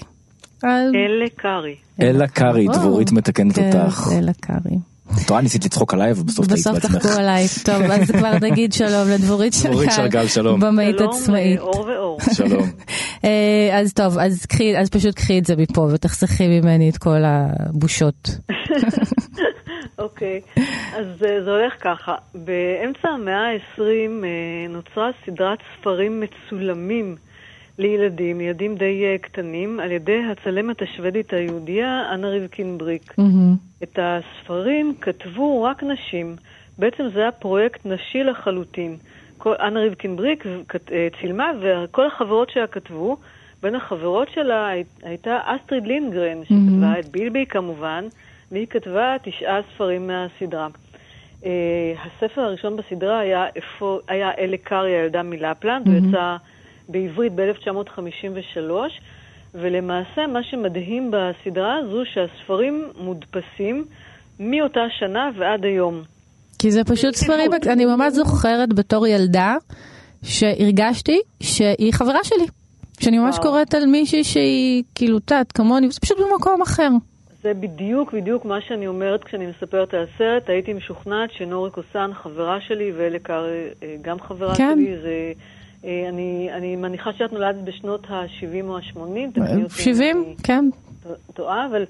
אלה 0.95 1.29
קארי. 1.35 1.75
אלה 2.01 2.25
או, 2.67 2.73
דבורית 2.73 3.11
מתקנת 3.11 3.55
כן, 3.55 3.81
אותך. 3.81 4.09
אלה 4.17 4.31
קארי. 4.39 4.90
את 5.25 5.29
רואה, 5.29 5.41
ניסית 5.41 5.65
לצחוק 5.65 5.93
עליי, 5.93 6.11
ובסוף 6.11 6.47
בסוף 6.47 6.73
בעצמך. 6.73 6.95
תחקו 6.95 7.19
עליי. 7.19 7.45
טוב, 7.65 7.81
אז 7.81 8.11
כבר 8.17 8.31
נגיד 8.41 8.73
שלום 8.73 9.09
לדבורית 9.13 9.53
דבורית 9.63 9.91
שרגל. 9.91 10.27
שלום. 10.27 10.59
במאית 10.59 10.97
שלום, 10.97 11.09
עצמאית. 11.09 11.59
אה, 11.59 11.63
אור 11.63 11.85
ואור. 11.87 12.17
שלום. 12.37 12.63
אה, 13.25 13.79
אז 13.79 13.93
טוב, 13.93 14.17
אז 14.17 14.45
קחי, 14.45 14.77
אז 14.77 14.89
פשוט 14.89 15.15
קחי 15.15 15.39
את 15.39 15.45
זה 15.45 15.55
מפה 15.55 15.81
ותחסכי 15.81 16.47
ממני 16.47 16.89
את 16.89 16.97
כל 16.97 17.23
הבושות. 17.25 18.29
אוקיי, 19.99 20.41
אז 20.93 21.05
אה, 21.25 21.43
זה 21.43 21.51
הולך 21.51 21.73
ככה. 21.79 22.15
באמצע 22.35 23.09
המאה 23.09 23.47
ה-20 23.47 23.81
אה, 23.81 24.67
נוצרה 24.69 25.09
סדרת 25.25 25.59
ספרים 25.79 26.19
מצולמים 26.19 27.15
לילדים, 27.81 28.41
ילדים 28.41 28.75
די 28.75 29.03
אה, 29.05 29.17
קטנים, 29.17 29.79
על 29.79 29.91
ידי 29.91 30.21
הצלמת 30.31 30.81
השוודית 30.81 31.33
היהודייה 31.33 32.09
אנה 32.13 32.29
ריבקין 32.29 32.77
בריק. 32.77 33.13
מהמם. 33.17 33.55
את 33.83 33.99
הספרים 34.01 34.93
כתבו 35.01 35.63
רק 35.63 35.83
נשים. 35.83 36.35
בעצם 36.77 37.03
זה 37.13 37.19
היה 37.19 37.31
פרויקט 37.31 37.85
נשי 37.85 38.23
לחלוטין. 38.23 38.97
כל, 39.37 39.53
אנה 39.53 39.79
ריבקין 39.79 40.15
בריק 40.15 40.45
אה, 40.91 41.07
צילמה, 41.21 41.51
וכל 41.61 42.07
החברות 42.07 42.49
שלה 42.49 42.67
כתבו. 42.67 43.17
בין 43.61 43.75
החברות 43.75 44.27
שלה 44.33 44.67
הי- 44.67 44.83
הייתה 45.03 45.39
אסטריד 45.43 45.87
לינגרן, 45.87 46.37
שכתבה 46.45 46.99
את 46.99 47.09
בילבי 47.09 47.45
כמובן, 47.45 48.05
והיא 48.51 48.67
כתבה 48.67 49.15
תשעה 49.23 49.59
ספרים 49.73 50.07
מהסדרה. 50.07 50.67
Uh, 51.41 51.45
הספר 52.05 52.41
הראשון 52.41 52.77
בסדרה 52.77 53.19
היה, 53.19 53.45
היה 54.07 54.31
אלה 54.37 54.57
קארי, 54.57 54.91
הילדה 54.95 55.23
מלפלנד, 55.23 55.87
הוא 55.87 55.95
יצא 55.95 56.37
בעברית 56.89 57.33
ב-1953, 57.35 58.59
ולמעשה 59.55 60.27
מה 60.27 60.39
שמדהים 60.43 61.11
בסדרה 61.11 61.75
הזו 61.77 62.03
שהספרים 62.13 62.87
מודפסים 62.97 63.85
מאותה 64.39 64.85
שנה 64.99 65.29
ועד 65.37 65.65
היום. 65.65 66.03
כי 66.59 66.71
זה 66.71 66.83
פשוט 66.83 67.15
ספרים, 67.15 67.51
אני 67.69 67.85
ממש 67.85 68.13
זוכרת 68.13 68.73
בתור 68.73 69.07
ילדה 69.07 69.55
שהרגשתי 70.23 71.19
שהיא 71.39 71.93
חברה 71.93 72.23
שלי. 72.23 72.45
שאני 73.01 73.17
ממש 73.17 73.35
וואו. 73.35 73.47
קוראת 73.47 73.73
על 73.73 73.85
מישהי 73.85 74.23
שהיא 74.23 74.83
כאילו, 74.95 75.15
יודעת, 75.15 75.51
כמוני, 75.51 75.91
זה 75.91 75.99
פשוט 75.99 76.17
במקום 76.19 76.61
אחר. 76.61 76.89
זה 77.43 77.53
בדיוק 77.53 78.13
בדיוק 78.13 78.45
מה 78.45 78.61
שאני 78.67 78.87
אומרת 78.87 79.23
כשאני 79.23 79.47
מספרת 79.47 79.93
על 79.93 80.03
הסרט. 80.03 80.49
הייתי 80.49 80.73
משוכנעת 80.73 81.31
שנורי 81.31 81.71
קוסן 81.71 82.11
חברה 82.13 82.61
שלי, 82.61 82.91
ואלה 82.97 83.19
קארי 83.19 83.67
אה, 83.83 83.95
גם 84.01 84.19
חברה 84.19 84.55
כן. 84.55 84.73
שלי. 84.75 84.97
זה, 85.01 85.31
אני, 85.83 86.49
אני 86.53 86.75
מניחה 86.75 87.13
שאת 87.13 87.33
נולדת 87.33 87.63
בשנות 87.63 88.05
ה-70 88.09 88.63
או 88.63 88.77
ה-80. 88.77 89.39
70, 89.69 90.35
כן. 90.43 90.65
טועה, 91.33 91.65
אבל 91.65 91.85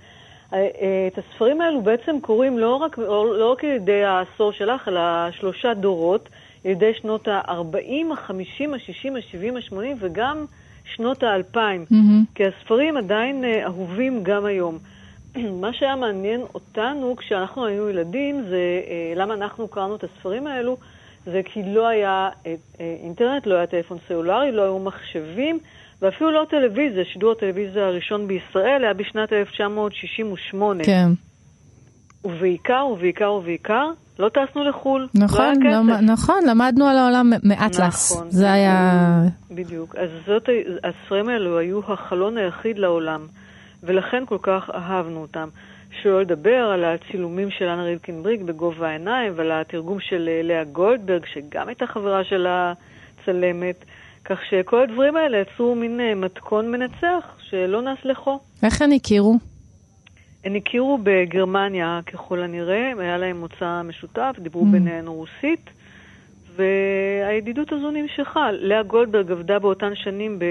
אה, 0.54 0.58
אה, 0.58 1.08
את 1.08 1.18
הספרים 1.18 1.62
האלו 1.62 1.82
בעצם 1.82 2.16
קוראים 2.22 2.60
לא 2.60 2.76
רק, 2.76 2.98
לא 3.38 3.52
רק 3.52 3.64
על 3.64 3.70
ידי 3.70 4.04
העשור 4.04 4.52
שלך, 4.52 4.88
אלא 4.88 5.02
שלושה 5.32 5.74
דורות, 5.74 6.30
על 6.66 6.72
ידי 6.72 6.94
שנות 7.02 7.28
ה-40, 7.28 8.14
ה-50, 8.14 8.32
ה-60, 8.74 9.18
ה-70, 9.18 9.58
ה-80 9.58 9.96
וגם 10.00 10.46
שנות 10.96 11.24
ה-2000. 11.24 11.58
מהמם. 11.90 12.24
כי 12.36 12.44
הספרים 12.46 12.98
עדיין 12.98 13.44
אה, 13.44 13.66
אהובים 13.66 14.24
גם 14.24 14.46
היום. 14.46 14.78
מה 15.62 15.74
שהיה 15.74 15.96
מעניין 15.96 16.42
אותנו 16.54 17.16
כשאנחנו 17.16 17.66
היינו 17.66 17.90
ילדים, 17.90 18.42
זה 18.50 18.82
אה, 18.88 19.14
למה 19.16 19.34
אנחנו 19.34 19.68
קראנו 19.68 19.96
את 19.96 20.04
הספרים 20.04 20.48
האלו, 20.48 20.78
זה 21.26 21.42
כי 21.46 21.64
לא 21.64 21.88
היה 21.88 22.30
אה, 22.46 22.54
אה, 22.80 22.96
אינטרנט, 23.04 23.48
לא 23.48 23.56
היה 23.56 23.68
טלפון 23.68 23.98
סלולרי, 24.08 24.52
לא 24.52 24.62
היו 24.62 24.80
מחשבים, 24.80 25.60
ואפילו 26.02 26.32
לא 26.32 26.46
טלוויזיה. 26.50 27.06
שידור 27.06 27.32
הטלוויזיה 27.32 27.86
הראשון 27.88 28.28
בישראל 28.28 28.84
היה 28.84 28.94
בשנת 28.94 29.34
1968. 29.34 30.84
כן. 30.84 31.10
ובעיקר, 32.26 32.86
ובעיקר, 32.94 33.32
ובעיקר, 33.32 33.90
לא 34.20 34.30
טסנו 34.30 34.64
לחו"ל. 34.64 35.02
לא 35.02 35.24
נכון, 35.26 35.54
כסף. 35.56 35.76
למ- 35.76 36.06
נכון, 36.06 36.40
למדנו 36.50 36.86
על 36.88 36.98
העולם 36.98 37.30
מאטלס. 37.44 38.12
נכון. 38.12 38.28
זה 38.32 38.52
היה... 38.54 39.22
בדיוק. 39.52 39.96
אז 39.96 40.10
זאת, 40.28 40.50
הספרים 40.84 41.30
האלו 41.30 41.58
היו 41.58 41.80
החלון 41.94 42.38
היחיד 42.38 42.78
לעולם, 42.80 43.28
ולכן 43.84 44.24
כל 44.26 44.38
כך 44.42 44.70
אהבנו 44.74 45.22
אותם. 45.22 45.48
שלא 46.02 46.22
לדבר 46.22 46.72
על 46.74 46.84
הצילומים 46.84 47.52
של 47.52 47.66
אנה 47.66 47.84
ריבקין 47.84 48.24
בריק 48.24 48.42
בגובה 48.42 48.90
העיניים, 48.90 49.34
ועל 49.36 49.52
התרגום 49.52 50.00
של 50.00 50.30
אה, 50.32 50.42
לאה 50.44 50.64
גולדברג, 50.64 51.26
שגם 51.34 51.68
הייתה 51.68 51.88
חברה 51.88 52.24
של 52.24 52.48
הצלמת. 52.50 53.86
כך 54.26 54.40
שכל 54.50 54.84
הדברים 54.84 55.16
האלה 55.16 55.38
יצרו 55.38 55.76
מין 55.76 56.00
אה, 56.00 56.16
מתכון 56.16 56.72
מנצח, 56.72 57.38
שלא 57.50 57.82
נס 57.82 57.98
לחו. 58.04 58.40
איך 58.64 58.82
הן 58.82 58.92
הכירו? 58.92 59.38
הן 60.44 60.56
הכירו 60.56 61.00
בגרמניה 61.04 62.00
ככל 62.06 62.44
הנראה, 62.44 62.92
היה 62.98 63.18
להם 63.18 63.40
מוצא 63.40 63.82
משותף, 63.82 64.36
דיברו 64.40 64.64
Mm. 64.64 64.72
ביניהן 64.72 65.08
רוסית, 65.08 65.70
והידידות 66.56 67.72
הזו 67.72 67.92
נמשכה. 67.92 68.52
לאה 68.52 68.84
גולדברג 68.84 69.32
עבדה 69.32 69.60
באותן 69.60 69.96
שנים 69.96 70.40
ב, 70.40 70.46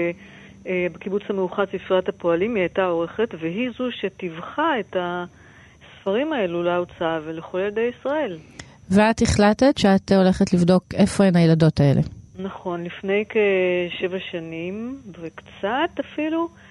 בקיבוץ 0.65 1.23
המאוחד 1.29 1.65
ספריית 1.65 2.09
הפועלים, 2.09 2.55
היא 2.55 2.61
הייתה 2.61 2.85
עורכת, 2.85 3.29
והיא 3.39 3.69
זו 3.77 3.91
שטיווחה 3.91 4.79
את 4.79 4.95
הספרים 4.99 6.33
האלו 6.33 6.63
להוצאה 6.63 7.19
ולכל 7.25 7.59
ילדי 7.59 7.89
ישראל. 7.99 8.37
ואת 8.89 9.21
החלטת 9.21 9.77
שאת 9.77 10.11
הולכת 10.11 10.53
לבדוק 10.53 10.83
איפה 10.93 11.23
הן 11.23 11.35
הילדות 11.35 11.79
האלה. 11.79 12.01
נכון, 12.39 12.83
לפני 12.83 13.23
כשבע 13.29 14.17
שנים, 14.31 14.99
וקצת 15.21 15.99
אפילו, 15.99 16.47
אה, 16.47 16.70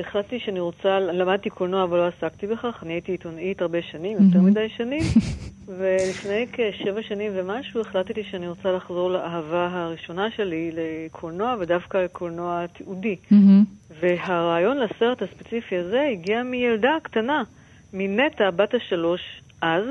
החלטתי 0.00 0.40
שאני 0.40 0.60
רוצה, 0.60 1.00
למדתי 1.00 1.50
קולנוע 1.50 1.84
אבל 1.84 1.98
לא 1.98 2.06
עסקתי 2.06 2.46
בכך, 2.46 2.82
אני 2.82 2.92
הייתי 2.92 3.12
עיתונאית 3.12 3.62
הרבה 3.62 3.82
שנים, 3.82 4.18
יותר 4.20 4.40
מדי 4.40 4.68
שנים, 4.76 5.02
ולפני 5.78 6.46
כשבע 6.52 7.02
שנים 7.02 7.32
ומשהו 7.34 7.80
החלטתי 7.80 8.24
שאני 8.30 8.48
רוצה 8.48 8.72
לחזור 8.72 9.10
לאהבה 9.10 9.68
הראשונה 9.72 10.30
שלי 10.30 10.70
לקולנוע, 10.74 11.56
ודווקא 11.60 11.98
לקולנוע 11.98 12.66
תיעודי. 12.66 13.16
והרעיון 14.00 14.78
לסרט 14.78 15.22
הספציפי 15.22 15.76
הזה 15.76 16.08
הגיע 16.12 16.42
מילדה 16.42 16.96
קטנה, 17.02 17.42
מנטע, 17.92 18.50
בת 18.50 18.74
השלוש 18.74 19.20
אז. 19.62 19.84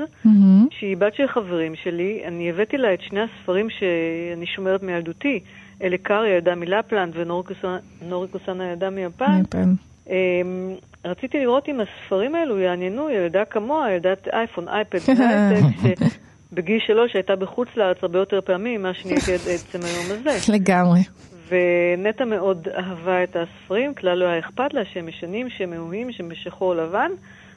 שהיא 0.70 0.96
בת 0.96 1.14
של 1.14 1.28
חברים 1.28 1.74
שלי, 1.74 2.22
אני 2.24 2.50
הבאתי 2.50 2.76
לה 2.76 2.94
את 2.94 3.02
שני 3.02 3.20
הספרים 3.20 3.70
שאני 3.70 4.46
שומרת 4.46 4.82
מילדותי, 4.82 5.40
אלה 5.82 5.96
קארי 5.98 6.30
הילדה 6.30 6.54
מלפלנד 6.54 7.12
ונורי 7.16 8.28
קוסן 8.28 8.60
הילדה 8.60 8.90
מיפן. 8.90 9.40
יפן. 9.44 9.74
אמ, 10.10 10.74
רציתי 11.04 11.38
לראות 11.38 11.68
אם 11.68 11.80
הספרים 11.80 12.34
האלו 12.34 12.58
יעניינו 12.58 13.10
ילדה 13.10 13.44
כמוה, 13.44 13.92
ילדת 13.92 14.28
אייפון, 14.28 14.68
אייפד 14.68 14.98
והייטק, 15.06 16.04
שבגיל 16.52 16.78
שלוש 16.86 17.14
הייתה 17.14 17.36
בחוץ 17.36 17.68
לארץ 17.76 17.96
הרבה 18.02 18.18
יותר 18.18 18.40
פעמים 18.40 18.80
ממה 18.80 18.94
שאני 18.94 19.12
הייתי 19.12 19.32
עד 19.32 19.40
עצם 19.54 19.78
היום 19.84 20.18
הזה. 20.18 20.30
לגמרי. 20.56 21.00
ונטע 21.48 22.24
מאוד 22.24 22.68
אהבה 22.68 23.22
את 23.22 23.36
הספרים, 23.36 23.94
כלל 23.94 24.18
לא 24.18 24.24
היה 24.24 24.38
אכפת 24.38 24.74
לה 24.74 24.84
שהם 24.84 25.08
ישנים, 25.08 25.50
שהם 25.50 25.70
מאוהים, 25.70 26.12
שהם 26.12 26.28
בשחור 26.28 26.74
לבן. 26.74 27.10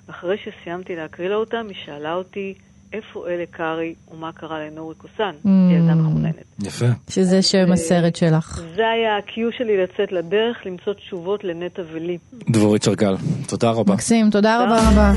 אחרי 0.10 0.38
שסיימתי 0.38 0.96
להקריא 0.96 1.30
לה 1.30 1.36
אותם, 1.36 1.66
היא 1.70 1.78
שאלה 1.86 2.14
אותי 2.14 2.54
איפה 2.93 3.27
אלה 3.27 3.43
קארי 3.51 3.93
ומה 4.13 4.32
קרה 4.32 4.60
לנורי 4.60 4.95
קוסן, 4.95 5.32
Mm. 5.45 5.47
ילדה 5.73 5.95
מחוננת. 5.95 6.43
יפה. 6.60 6.86
שזה 7.10 7.41
שם 7.41 7.71
הסרט 7.71 8.15
שלך. 8.15 8.62
זה 8.75 8.88
היה 8.88 9.15
ה-Q 9.17 9.58
שלי 9.58 9.77
לצאת 9.84 10.12
לדרך, 10.12 10.58
למצוא 10.65 10.93
תשובות 10.93 11.43
לנטע 11.43 11.82
ולי. 11.93 12.17
דבורית 12.49 12.84
שרגל, 12.84 13.15
תודה 13.47 13.69
רבה. 13.71 13.93
מקסים, 13.93 14.29
תודה 14.29 14.63
רבה 14.63 14.77
רבה. 14.91 15.13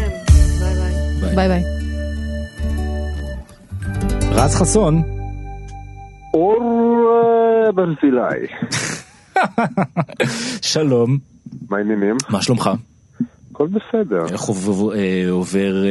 ביי 1.35 1.49
ביי. 1.49 1.63
רז 4.33 4.55
חסון, 4.55 5.03
אור 6.35 6.63
אה, 7.67 7.73
ברזילי, 7.73 8.47
שלום, 10.73 11.19
מה 11.71 11.77
העניינים? 11.77 12.17
מה 12.29 12.43
שלומך? 12.43 12.71
הכל 13.53 13.67
בסדר. 13.67 14.27
איך 14.33 14.41
עובר, 14.41 15.83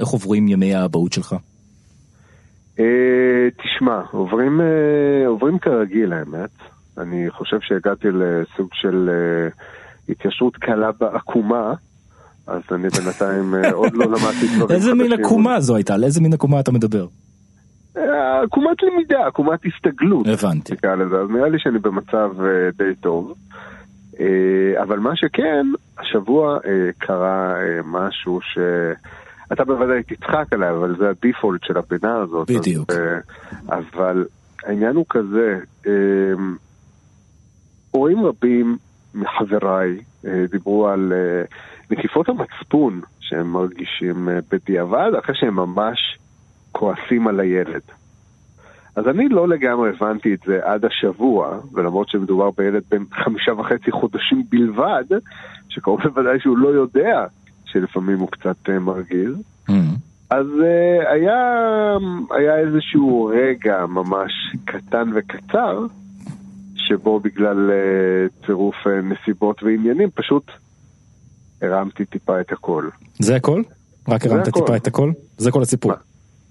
איך 0.00 0.08
עוברים 0.08 0.48
ימי 0.48 0.74
האבהות 0.74 1.12
שלך? 1.12 1.34
אה, 2.78 3.48
תשמע, 3.62 4.00
עוברים, 4.10 4.60
אה, 4.60 5.26
עוברים 5.26 5.58
כרגיל 5.58 6.12
האמת. 6.12 6.50
אני 6.98 7.30
חושב 7.30 7.56
שהגעתי 7.60 8.08
לסוג 8.08 8.68
של 8.72 9.10
אה, 9.12 9.48
התיישרות 10.08 10.56
קלה 10.56 10.90
בעקומה, 11.00 11.74
אז 12.46 12.62
אני 12.72 12.88
בינתיים 12.88 13.54
עוד 13.72 13.94
לא 13.94 14.06
למדתי 14.06 14.46
דברים 14.56 14.70
איזה 14.76 14.94
מין 14.94 15.06
חדשים. 15.06 15.24
עקומה 15.24 15.60
זו 15.60 15.76
הייתה? 15.76 15.94
על 15.94 16.04
איזה 16.04 16.20
מין 16.20 16.32
עקומה 16.32 16.60
אתה 16.60 16.72
מדבר? 16.72 17.06
עקומת 18.44 18.82
למידה, 18.82 19.26
עקומת 19.26 19.60
הסתגלות. 19.66 20.26
הבנתי. 20.26 20.72
נקרא 20.72 20.94
לזה, 20.94 21.16
אז 21.16 21.30
נראה 21.30 21.48
לי 21.48 21.58
שאני 21.58 21.78
במצב 21.78 22.30
די 22.76 22.94
טוב. 23.00 23.34
אה, 24.20 24.82
אבל 24.82 24.98
מה 24.98 25.16
שכן, 25.16 25.66
השבוע 25.98 26.58
אה, 26.66 26.90
קרה 26.98 27.54
אה, 27.60 27.80
משהו 27.84 28.40
ש... 28.40 28.58
אתה 29.52 29.64
בוודאי 29.64 30.02
תצחק 30.02 30.52
עליי, 30.52 30.70
אבל 30.70 30.96
זה 30.98 31.10
הדיפולט 31.10 31.64
של 31.64 31.78
הפינה 31.78 32.16
הזאת. 32.16 32.50
בדיוק. 32.50 32.90
אז, 33.68 33.84
אבל 33.94 34.24
העניין 34.64 34.96
הוא 34.96 35.04
כזה, 35.08 35.58
הורים 37.90 38.24
רבים 38.24 38.78
מחבריי 39.14 40.00
דיברו 40.50 40.88
על 40.88 41.12
נקיפות 41.90 42.28
המצפון 42.28 43.00
שהם 43.20 43.52
מרגישים 43.52 44.28
בדיעבד, 44.50 45.10
אחרי 45.18 45.34
שהם 45.34 45.54
ממש 45.54 46.18
כועסים 46.72 47.28
על 47.28 47.40
הילד. 47.40 47.82
אז 48.98 49.08
אני 49.08 49.28
לא 49.28 49.48
לגמרי 49.48 49.90
הבנתי 49.90 50.34
את 50.34 50.38
זה 50.46 50.60
עד 50.62 50.84
השבוע, 50.84 51.58
ולמרות 51.72 52.08
שמדובר 52.08 52.50
בילד 52.50 52.82
בן 52.90 53.04
חמישה 53.24 53.52
וחצי 53.52 53.90
חודשים 53.90 54.42
בלבד, 54.50 55.04
שקרוב 55.68 56.00
לוודאי 56.04 56.40
שהוא 56.40 56.58
לא 56.58 56.68
יודע 56.68 57.26
שלפעמים 57.64 58.18
הוא 58.18 58.28
קצת 58.28 58.56
אה, 58.68 58.78
מרגיז, 58.78 59.34
Mm. 59.68 59.72
אז 60.30 60.46
uh, 60.46 61.08
היה, 61.12 61.36
היה 62.30 62.58
איזשהו 62.58 63.24
רגע 63.34 63.86
ממש 63.86 64.32
קטן 64.64 65.10
וקצר, 65.14 65.86
שבו 66.76 67.20
בגלל 67.20 67.70
uh, 67.70 68.46
צירוף 68.46 68.74
uh, 68.84 68.90
נסיבות 68.90 69.62
ועניינים, 69.62 70.10
פשוט 70.14 70.50
הרמתי 71.62 72.04
טיפה 72.04 72.40
את 72.40 72.52
הכל. 72.52 72.88
זה 73.18 73.36
הכל? 73.36 73.62
רק 74.08 74.26
הרמת 74.26 74.48
הכל. 74.48 74.60
טיפה 74.60 74.76
את 74.76 74.86
הכל? 74.86 75.12
זה 75.38 75.50
כל 75.50 75.62
הסיפור. 75.62 75.92
מה? 75.92 75.96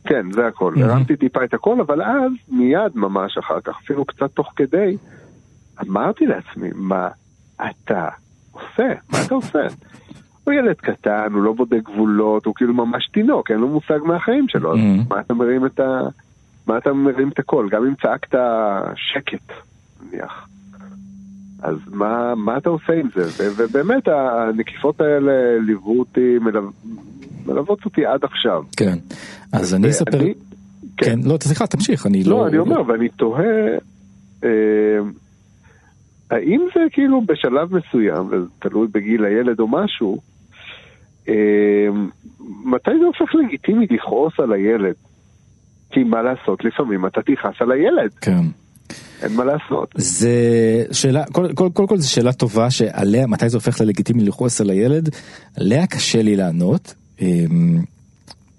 כן, 0.08 0.32
זה 0.32 0.48
הכל. 0.48 0.74
מהמם. 0.76 0.89
הרמתי 0.89 1.15
טיפה 1.15 1.43
את 1.43 1.54
הכל, 1.54 1.82
אבל 1.82 2.02
אז, 2.02 2.32
מיד 2.50 2.91
ממש 2.96 3.38
אחר 3.38 3.62
כך, 3.62 3.78
אפילו 3.84 4.06
קצת 4.06 4.32
תוך 4.32 4.54
כדי, 4.56 4.98
אמרתי 5.82 6.26
לעצמי, 6.26 6.70
מה 6.76 7.08
אתה 7.56 8.08
עושה? 8.52 8.88
מה 9.12 9.17
אתה 9.26 9.36
עושה? 9.36 9.60
הוא 10.43 10.54
ילד 10.54 10.76
קטן, 10.76 11.28
הוא 11.34 11.41
לא 11.43 11.54
בודק 11.54 11.82
גבולות, 11.84 12.46
הוא 12.46 12.56
כאילו 12.56 12.74
ממש 12.74 13.08
תינוק, 13.08 13.52
אין 13.52 13.60
לו 13.60 13.67
מושג 13.67 14.00
מהחיים 14.06 14.48
שלו, 14.48 14.74
אז 14.74 14.80
Mhm. 14.80 15.10
מה 15.10 15.20
אתה 15.20 15.34
מרים 15.34 15.65
את 15.65 15.80
ה... 15.80 16.00
מה 16.67 16.78
אתה 16.78 16.93
מרים 16.93 17.30
את 17.30 17.39
הקול? 17.39 17.70
גם 17.70 17.86
אם 17.86 17.93
צעקת 18.02 18.39
שקט, 18.96 19.52
נניח. 20.12 20.48
אז 21.62 21.78
מה, 21.91 22.36
מה 22.36 22.58
אתה 22.58 22.70
עושה 22.70 22.93
עם 22.93 23.08
זה? 23.15 23.50
ובאמת 23.58 24.08
הנקיפות 24.08 25.02
האלה 25.02 25.32
ליוו 25.60 26.00
אותי, 26.00 26.38
מלו... 26.41 26.62
מלוות 27.47 27.86
אותי 27.86 28.05
עד 28.05 28.23
עכשיו. 28.23 28.63
כן. 28.77 28.97
אז 29.53 29.73
אני 29.73 29.89
אספר... 29.89 30.17
ואני- 30.17 30.33
כן, 30.97 31.19
לא, 31.23 31.38
סליחה, 31.41 31.67
תמשיך, 31.67 32.05
אני 32.05 32.23
לא... 32.23 32.38
לא, 32.38 32.47
אני 32.47 32.57
אומר, 32.57 32.81
ואני 32.88 33.10
תוהה, 33.10 33.43
אה, 34.43 34.49
האם 36.31 36.62
זה 36.75 36.79
כאילו 36.91 37.21
בשלב 37.21 37.75
מסוים, 37.75 38.25
וזה 38.31 38.45
תלוי 38.60 38.88
בגיל 38.91 39.25
הילד 39.25 39.60
או 39.60 39.67
משהו, 39.67 40.17
מתי 42.65 42.91
זה 42.99 43.05
הופך 43.05 43.36
לגיטימי 43.36 43.88
לכעוס 43.91 44.33
על 44.39 44.53
הילד? 44.53 44.93
כי 45.91 46.03
מה 46.03 46.21
לעשות, 46.21 46.65
לפעמים 46.65 47.05
אתה 47.05 47.21
תכעס 47.21 47.55
על 47.60 47.71
הילד. 47.71 48.12
כן. 48.21 48.41
אין 49.21 49.36
מה 49.36 49.43
לעשות. 49.45 49.93
זה 49.95 50.29
שאלה, 50.91 51.23
קודם 51.31 51.55
כל, 51.55 51.69
כל, 51.73 51.86
כל 51.88 51.97
זו 51.97 52.12
שאלה 52.12 52.33
טובה 52.33 52.69
שעליה, 52.71 53.27
מתי 53.27 53.49
זה 53.49 53.57
הופך 53.57 53.81
ללגיטימי 53.81 54.23
לכעוס 54.23 54.62
על 54.62 54.69
הילד, 54.69 55.10
עליה 55.57 55.88
קשה 55.88 56.21
לי 56.21 56.36
לענות. 56.36 56.93
אמ, 57.21 57.84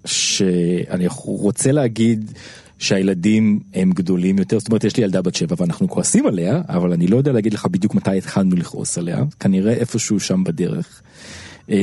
שאני 0.05 1.07
רוצה 1.25 1.73
להגיד 1.73 2.33
שהילדים 2.79 3.61
הם 3.75 3.91
גדולים 3.93 4.39
יותר, 4.39 4.59
זאת 4.59 4.69
אומרת 4.69 4.85
יש 4.85 4.97
לי 4.97 5.03
ילדה 5.03 5.23
בת 5.23 5.35
שבע 5.35 5.55
ואנחנו 5.59 5.89
כועסים 5.89 6.27
עליה, 6.27 6.63
אבל 6.69 6.93
אני 6.93 7.07
לא 7.07 7.17
יודע 7.17 7.33
להגיד 7.33 7.55
לך 7.55 7.67
בדיוק 7.67 7.95
מתי 7.95 8.19
התחלנו 8.19 8.57
לכעוס 8.57 8.99
עליה, 8.99 9.25
כנראה 9.41 9.73
איפשהו 9.73 10.21
שם 10.21 10.45
בדרך. 10.45 11.03
אמ, 11.69 11.77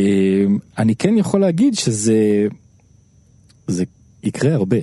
אני 0.78 0.96
כן 0.96 1.18
יכול 1.18 1.42
להגיד 1.42 1.74
שזה, 1.74 2.48
זה 3.68 3.84
יקרה 4.24 4.54
הרבה. 4.54 4.78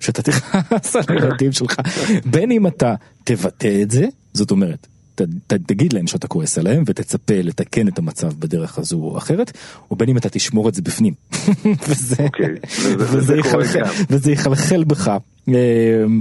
שאתה 0.00 0.22
תכעס 0.22 0.96
על 0.96 1.04
הילדים 1.08 1.52
שלך, 1.52 1.76
בין 2.24 2.50
אם 2.50 2.66
אתה 2.66 2.94
תבטא 3.24 3.82
את 3.82 3.90
זה, 3.90 4.06
זאת 4.34 4.50
אומרת, 4.50 4.86
ת, 5.20 5.22
ת, 5.46 5.52
תגיד 5.66 5.92
להם 5.92 6.06
שאתה 6.06 6.28
כועס 6.28 6.58
עליהם 6.58 6.82
ותצפה 6.86 7.34
לתקן 7.34 7.88
את 7.88 7.98
המצב 7.98 8.32
בדרך 8.38 8.78
הזו 8.78 8.96
או 8.96 9.18
אחרת, 9.18 9.52
או 9.90 9.96
בין 9.96 10.08
אם 10.08 10.16
אתה 10.16 10.28
תשמור 10.28 10.68
את 10.68 10.74
זה 10.74 10.82
בפנים. 10.82 11.14
וזה, 11.88 12.16
okay, 12.16 12.22
אוקיי, 12.22 12.54
וזה, 12.98 13.18
וזה, 13.18 13.36
יחלחל, 13.36 13.82
וזה 14.10 14.32
יחלחל 14.32 14.84
בך. 14.84 15.10
אמ, 15.54 16.20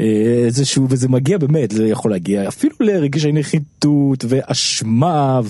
אה, 0.00 0.04
איזשהו 0.46 0.86
וזה 0.90 1.08
מגיע 1.08 1.38
באמת 1.38 1.70
זה 1.70 1.86
יכול 1.86 2.10
להגיע 2.10 2.48
אפילו 2.48 2.74
לרגשי 2.80 3.32
נחיתות 3.32 4.24
ואשמה 4.28 5.40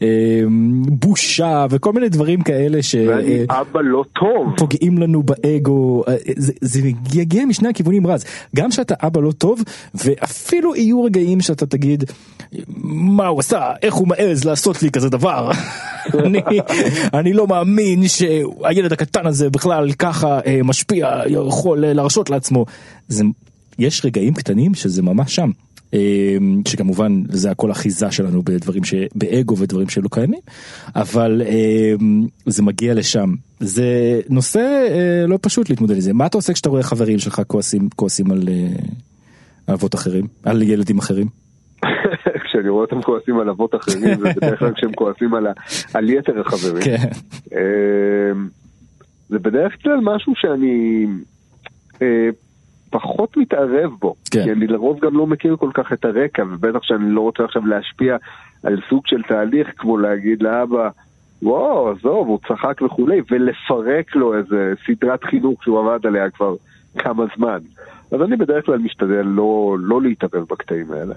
ובושה 0.00 1.66
וכל 1.70 1.92
מיני 1.92 2.08
דברים 2.08 2.42
כאלה 2.42 2.82
ש... 2.82 2.94
ואני 2.94 3.44
אבא 3.50 3.80
לא 3.84 4.04
טוב. 4.12 4.54
פוגעים 4.56 4.98
לנו 4.98 5.22
באגו 5.22 6.02
אה, 6.08 6.14
זה, 6.36 6.52
זה 6.60 6.80
יגיע 7.14 7.44
משני 7.44 7.68
הכיוונים 7.68 8.06
רז 8.06 8.24
גם 8.56 8.70
שאתה 8.70 8.94
אבא 9.02 9.20
לא 9.20 9.32
טוב 9.32 9.62
ואפילו 9.94 10.76
יהיו 10.76 11.04
רגעים 11.04 11.40
שאתה 11.40 11.66
תגיד 11.66 12.04
מה 12.84 13.26
הוא 13.26 13.40
עשה 13.40 13.72
איך 13.82 13.94
הוא 13.94 14.08
מעז 14.08 14.44
לעשות 14.44 14.82
לי 14.82 14.90
כזה 14.90 15.08
דבר 15.08 15.50
אני, 16.26 16.40
אני 17.14 17.32
לא 17.32 17.46
מאמין 17.46 18.08
שהילד 18.08 18.92
הקטן 18.92 19.26
הזה 19.26 19.50
בכלל 19.50 19.92
ככה 19.92 20.40
אה, 20.46 20.60
משפיע 20.64 21.20
יכול 21.26 21.86
להרשות 21.86 22.30
לעצמו. 22.30 22.49
עצמו. 22.50 22.66
זה, 23.08 23.24
יש 23.78 24.04
רגעים 24.04 24.34
קטנים 24.34 24.74
שזה 24.74 25.02
ממש 25.02 25.34
שם. 25.34 25.50
אמ, 25.92 26.62
שכמובן 26.68 27.22
זה 27.28 27.50
הכל 27.50 27.70
אחיזה 27.70 28.10
שלנו 28.10 28.42
בדברים 28.42 28.84
שבאגו 28.84 29.58
ודברים 29.58 29.88
שלא 29.88 30.08
קיימים 30.10 30.40
אבל 30.96 31.42
אמ, 31.46 32.26
זה 32.46 32.62
מגיע 32.62 32.94
לשם 32.94 33.34
זה 33.60 34.20
נושא 34.28 34.86
אה, 34.90 35.26
לא 35.26 35.38
פשוט 35.42 35.70
להתמודד 35.70 35.94
עם 35.94 36.00
זה 36.00 36.12
מה 36.12 36.26
אתה 36.26 36.38
עושה 36.38 36.52
כשאתה 36.52 36.68
רואה 36.68 36.82
חברים 36.82 37.18
שלך 37.18 37.42
כועסים 37.46 37.88
כועסים 37.96 38.30
על 38.30 38.48
אה, 38.48 39.74
אבות 39.74 39.94
אחרים 39.94 40.26
על 40.44 40.62
ילדים 40.62 40.98
אחרים. 40.98 41.26
כשאני 42.44 42.68
רואה 42.68 42.84
אותם 42.84 43.02
כועסים 43.02 43.40
על 43.40 43.48
אבות 43.48 43.74
אחרים 43.74 44.18
זה 44.18 44.32
בדרך 44.36 44.58
כלל 44.58 44.74
כשהם 44.74 44.92
כועסים 44.92 45.34
על, 45.34 45.46
על 45.94 46.10
יתר 46.10 46.40
החברים. 46.40 46.82
כן. 46.82 47.08
אמ, 47.52 48.48
זה 49.28 49.38
בדרך 49.38 49.72
כלל 49.82 49.98
משהו 50.02 50.32
שאני 50.36 51.06
פחות 52.90 53.36
מתערב 53.36 53.90
בו, 54.00 54.14
כן. 54.30 54.44
כי 54.44 54.52
אני 54.52 54.66
לרוב 54.66 55.00
גם 55.00 55.16
לא 55.16 55.26
מכיר 55.26 55.56
כל 55.56 55.70
כך 55.74 55.92
את 55.92 56.04
הרקע, 56.04 56.42
ובטח 56.50 56.82
שאני 56.82 57.10
לא 57.10 57.20
רוצה 57.20 57.44
עכשיו 57.44 57.66
להשפיע 57.66 58.16
על 58.62 58.80
סוג 58.88 59.06
של 59.06 59.22
תהליך 59.22 59.68
כמו 59.76 59.98
להגיד 59.98 60.42
לאבא, 60.42 60.88
וואו, 61.42 61.90
עזוב, 61.90 62.28
הוא 62.28 62.38
צחק 62.48 62.82
וכולי, 62.82 63.20
ולפרק 63.30 64.16
לו 64.16 64.34
איזה 64.38 64.72
סדרת 64.86 65.24
חינוך 65.24 65.64
שהוא 65.64 65.80
עבד 65.80 66.06
עליה 66.06 66.30
כבר 66.30 66.54
כמה 66.98 67.24
זמן. 67.36 67.58
אז 68.12 68.22
אני 68.22 68.36
בדרך 68.36 68.66
כלל 68.66 68.78
משתדל 68.78 69.22
לא, 69.22 69.76
לא 69.80 70.02
להתערב 70.02 70.44
בקטעים 70.50 70.92
האלה. 70.92 71.14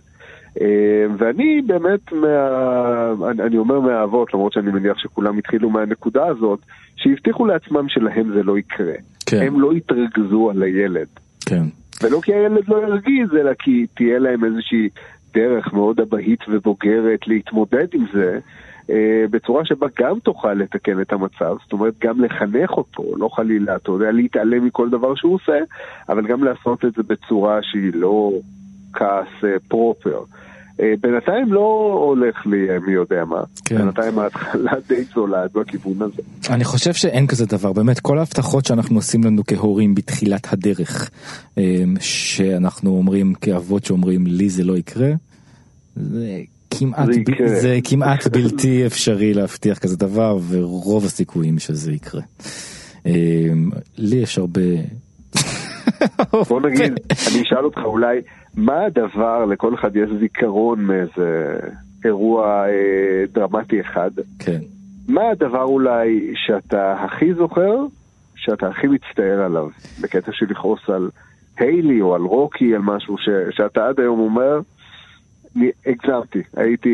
אה, 0.61 1.05
ואני 1.17 1.61
באמת, 1.61 2.11
מה, 2.11 3.31
אני 3.45 3.57
אומר 3.57 3.79
מהאבות, 3.79 4.33
למרות 4.33 4.53
שאני 4.53 4.71
מניח 4.71 4.97
שכולם 4.97 5.37
התחילו 5.37 5.69
מהנקודה 5.69 6.27
הזאת, 6.27 6.59
שהבטיחו 6.95 7.45
לעצמם 7.45 7.89
שלהם 7.89 8.31
זה 8.33 8.43
לא 8.43 8.57
יקרה. 8.57 8.93
כן. 9.39 9.47
הם 9.47 9.59
לא 9.59 9.73
יתרכזו 9.73 10.49
על 10.49 10.63
הילד. 10.63 11.07
כן. 11.45 11.63
ולא 12.03 12.19
כי 12.23 12.33
הילד 12.33 12.67
לא 12.67 12.83
ירגיז, 12.83 13.29
אלא 13.33 13.53
כי 13.53 13.85
תהיה 13.93 14.19
להם 14.19 14.43
איזושהי 14.45 14.89
דרך 15.33 15.73
מאוד 15.73 15.99
אבהית 15.99 16.39
ובוגרת 16.49 17.27
להתמודד 17.27 17.87
עם 17.93 18.05
זה. 18.13 18.39
אה, 18.89 19.25
בצורה 19.31 19.65
שבה 19.65 19.87
גם 19.99 20.19
תוכל 20.19 20.53
לתקן 20.53 21.01
את 21.01 21.13
המצב, 21.13 21.55
זאת 21.63 21.73
אומרת 21.73 21.93
גם 22.01 22.23
לחנך 22.23 22.71
אותו, 22.71 23.03
לא 23.17 23.29
חלילה, 23.33 23.75
אתה 23.75 23.91
יודע, 23.91 24.11
להתעלם 24.11 24.65
מכל 24.65 24.89
דבר 24.89 25.15
שהוא 25.15 25.35
עושה, 25.35 25.57
אבל 26.09 26.27
גם 26.27 26.43
לעשות 26.43 26.85
את 26.85 26.93
זה 26.93 27.03
בצורה 27.03 27.59
שהיא 27.61 27.91
לא 27.93 28.31
כעס 28.93 29.43
פרופר. 29.67 30.19
אה, 30.79 30.93
בינתיים 31.01 31.53
לא 31.53 31.99
הולך 32.05 32.45
לי 32.45 32.79
מי 32.85 32.93
יודע 32.93 33.25
מה, 33.25 33.43
כן. 33.65 33.77
בינתיים 33.77 34.19
ההתחלה 34.19 34.71
די 34.87 35.03
זולה 35.03 35.45
בכיוון 35.53 36.01
הזה. 36.01 36.21
אני 36.53 36.63
חושב 36.63 36.93
שאין 36.93 37.27
כזה 37.27 37.45
דבר, 37.45 37.73
באמת 37.73 37.99
כל 37.99 38.17
ההבטחות 38.17 38.65
שאנחנו 38.65 38.95
עושים 38.95 39.23
לנו 39.23 39.41
כהורים 39.47 39.95
בתחילת 39.95 40.53
הדרך, 40.53 41.09
אה, 41.57 41.83
שאנחנו 41.99 42.89
אומרים 42.89 43.33
כאבות 43.33 43.85
שאומרים 43.85 44.27
לי 44.27 44.49
זה 44.49 44.63
לא 44.63 44.77
יקרה, 44.77 45.11
זה 45.95 46.41
כמעט, 46.79 47.05
זה, 47.13 47.19
ב... 47.19 47.47
זה 47.47 47.79
כמעט 47.83 48.27
בלתי 48.27 48.83
אפשרי 48.87 49.33
להבטיח 49.33 49.77
כזה 49.77 49.97
דבר 49.97 50.37
ורוב 50.49 51.05
הסיכויים 51.05 51.59
שזה 51.59 51.91
יקרה. 51.91 52.21
אה, 53.05 53.11
לי 53.97 54.15
יש 54.15 54.37
הרבה... 54.37 54.61
בוא 56.49 56.61
נגיד, 56.61 56.93
אני 57.27 57.41
אשאל 57.41 57.65
אותך 57.65 57.77
אולי 57.85 58.21
מה 58.57 58.85
הדבר, 58.85 59.45
לכל 59.45 59.73
אחד 59.73 59.95
יש 59.95 60.09
זיכרון 60.19 60.85
מאיזה 60.85 61.59
אירוע 62.05 62.65
אה, 62.67 63.23
דרמטי 63.31 63.81
אחד. 63.81 64.11
כן. 64.39 64.59
מה 65.07 65.29
הדבר 65.29 65.63
אולי 65.63 66.33
שאתה 66.35 66.93
הכי 66.93 67.33
זוכר, 67.33 67.75
שאתה 68.35 68.67
הכי 68.67 68.87
מצטער 68.87 69.41
עליו, 69.41 69.67
בקטע 70.01 70.31
של 70.31 70.45
לכעוס 70.49 70.89
על 70.89 71.09
היילי 71.57 72.01
או 72.01 72.15
על 72.15 72.21
רוקי, 72.21 72.75
על 72.75 72.81
משהו 72.81 73.17
ש, 73.17 73.29
שאתה 73.51 73.87
עד 73.87 73.99
היום 73.99 74.19
אומר, 74.19 74.59
הגזמתי, 75.85 76.39
הייתי, 76.55 76.89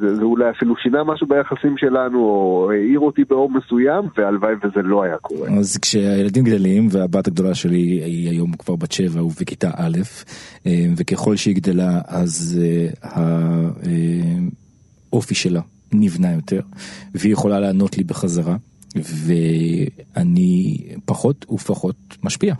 זה, 0.00 0.14
זה 0.16 0.22
אולי 0.22 0.50
אפילו 0.50 0.76
שינה 0.76 1.04
משהו 1.04 1.26
ביחסים 1.26 1.74
שלנו, 1.78 2.18
או 2.18 2.70
העיר 2.72 3.00
אותי 3.00 3.24
באור 3.24 3.50
מסוים, 3.50 4.04
והלוואי 4.16 4.54
וזה 4.54 4.82
לא 4.82 5.02
היה 5.02 5.16
קורה. 5.16 5.50
אז 5.58 5.78
כשהילדים 5.78 6.44
גדלים, 6.44 6.88
והבת 6.90 7.26
הגדולה 7.26 7.54
שלי 7.54 7.78
היא 7.78 8.30
היום 8.30 8.52
כבר 8.52 8.76
בת 8.76 8.92
שבע 8.92 9.24
ובכיתה 9.24 9.70
א', 9.76 9.98
אה, 10.66 10.86
וככל 10.96 11.36
שהיא 11.36 11.56
גדלה, 11.56 12.00
אז 12.06 12.60
אה, 12.62 12.88
האופי 15.12 15.34
שלה 15.34 15.60
נבנה 15.92 16.32
יותר, 16.32 16.60
והיא 17.14 17.32
יכולה 17.32 17.60
לענות 17.60 17.98
לי 17.98 18.04
בחזרה, 18.04 18.56
ואני 18.96 20.78
פחות 21.04 21.46
ופחות 21.52 21.96
משפיע. 22.22 22.54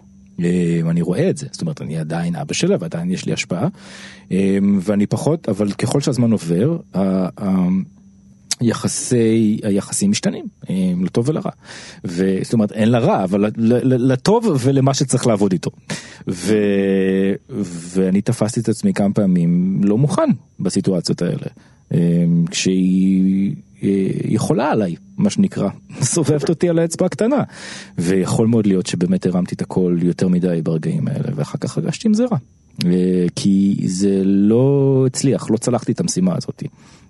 אה, 0.44 0.80
אני 0.90 1.02
רואה 1.02 1.30
את 1.30 1.36
זה, 1.36 1.46
זאת 1.52 1.60
אומרת 1.60 1.82
אני 1.82 1.98
עדיין 1.98 2.36
אבא 2.36 2.54
שלה 2.54 2.76
ועדיין 2.80 3.10
יש 3.10 3.26
לי 3.26 3.32
השפעה. 3.32 3.68
אה, 4.32 4.58
ואני 4.80 5.06
פחות, 5.06 5.48
אבל 5.48 5.72
ככל 5.72 6.00
שהזמן 6.00 6.32
עובר, 6.32 6.76
יחסי 8.60 9.60
היחסים 9.62 10.10
משתנים 10.10 10.44
אה, 10.70 10.92
לטוב 11.02 11.28
ולרע. 11.28 11.50
זאת 12.04 12.52
אומרת 12.52 12.72
אין 12.72 12.90
לרע 12.90 13.24
אבל 13.24 13.44
לטוב 13.84 14.46
ולמה 14.60 14.94
שצריך 14.94 15.26
לעבוד 15.26 15.52
איתו. 15.52 15.70
ו, 16.28 16.54
ואני 17.94 18.20
תפסתי 18.20 18.60
את 18.60 18.68
עצמי 18.68 18.92
כמה 18.92 19.14
פעמים 19.14 19.80
לא 19.84 19.98
מוכן 19.98 20.30
בסיטואציות 20.60 21.22
האלה. 21.22 21.46
כשהיא 22.50 23.54
יכולה 24.24 24.70
עליי, 24.70 24.94
מה 25.18 25.30
שנקרא, 25.30 25.68
סובבת 26.14 26.48
אותי 26.48 26.68
על 26.68 26.78
האצבע 26.78 27.06
הקטנה. 27.06 27.42
ויכול 27.98 28.46
מאוד 28.46 28.66
להיות 28.66 28.86
שבאמת 28.86 29.26
הרמתי 29.26 29.54
את 29.54 29.62
הכל 29.62 29.96
יותר 30.02 30.28
מדי 30.28 30.60
ברגעים 30.62 31.08
האלה, 31.08 31.28
ואחר 31.34 31.58
כך 31.58 31.78
הרגשתי 31.78 32.08
עם 32.08 32.14
זה 32.14 32.24
רע. 32.24 32.38
כי 33.36 33.76
זה 33.86 34.22
לא 34.24 35.04
הצליח, 35.06 35.50
לא 35.50 35.56
צלחתי 35.56 35.92
את 35.92 36.00
המשימה 36.00 36.34
הזאת. 36.36 36.62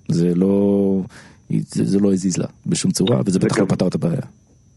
זה 0.09 0.35
לא, 0.35 1.03
זה, 1.51 1.85
זה 1.85 1.99
לא 2.01 2.13
הזיז 2.13 2.39
לה 2.39 2.47
בשום 2.67 2.91
צורה, 2.91 3.21
וזה 3.27 3.39
בטח 3.39 3.59
לא 3.59 3.65
פתר 3.65 3.87
את 3.87 3.95
הבעיה. 3.95 4.23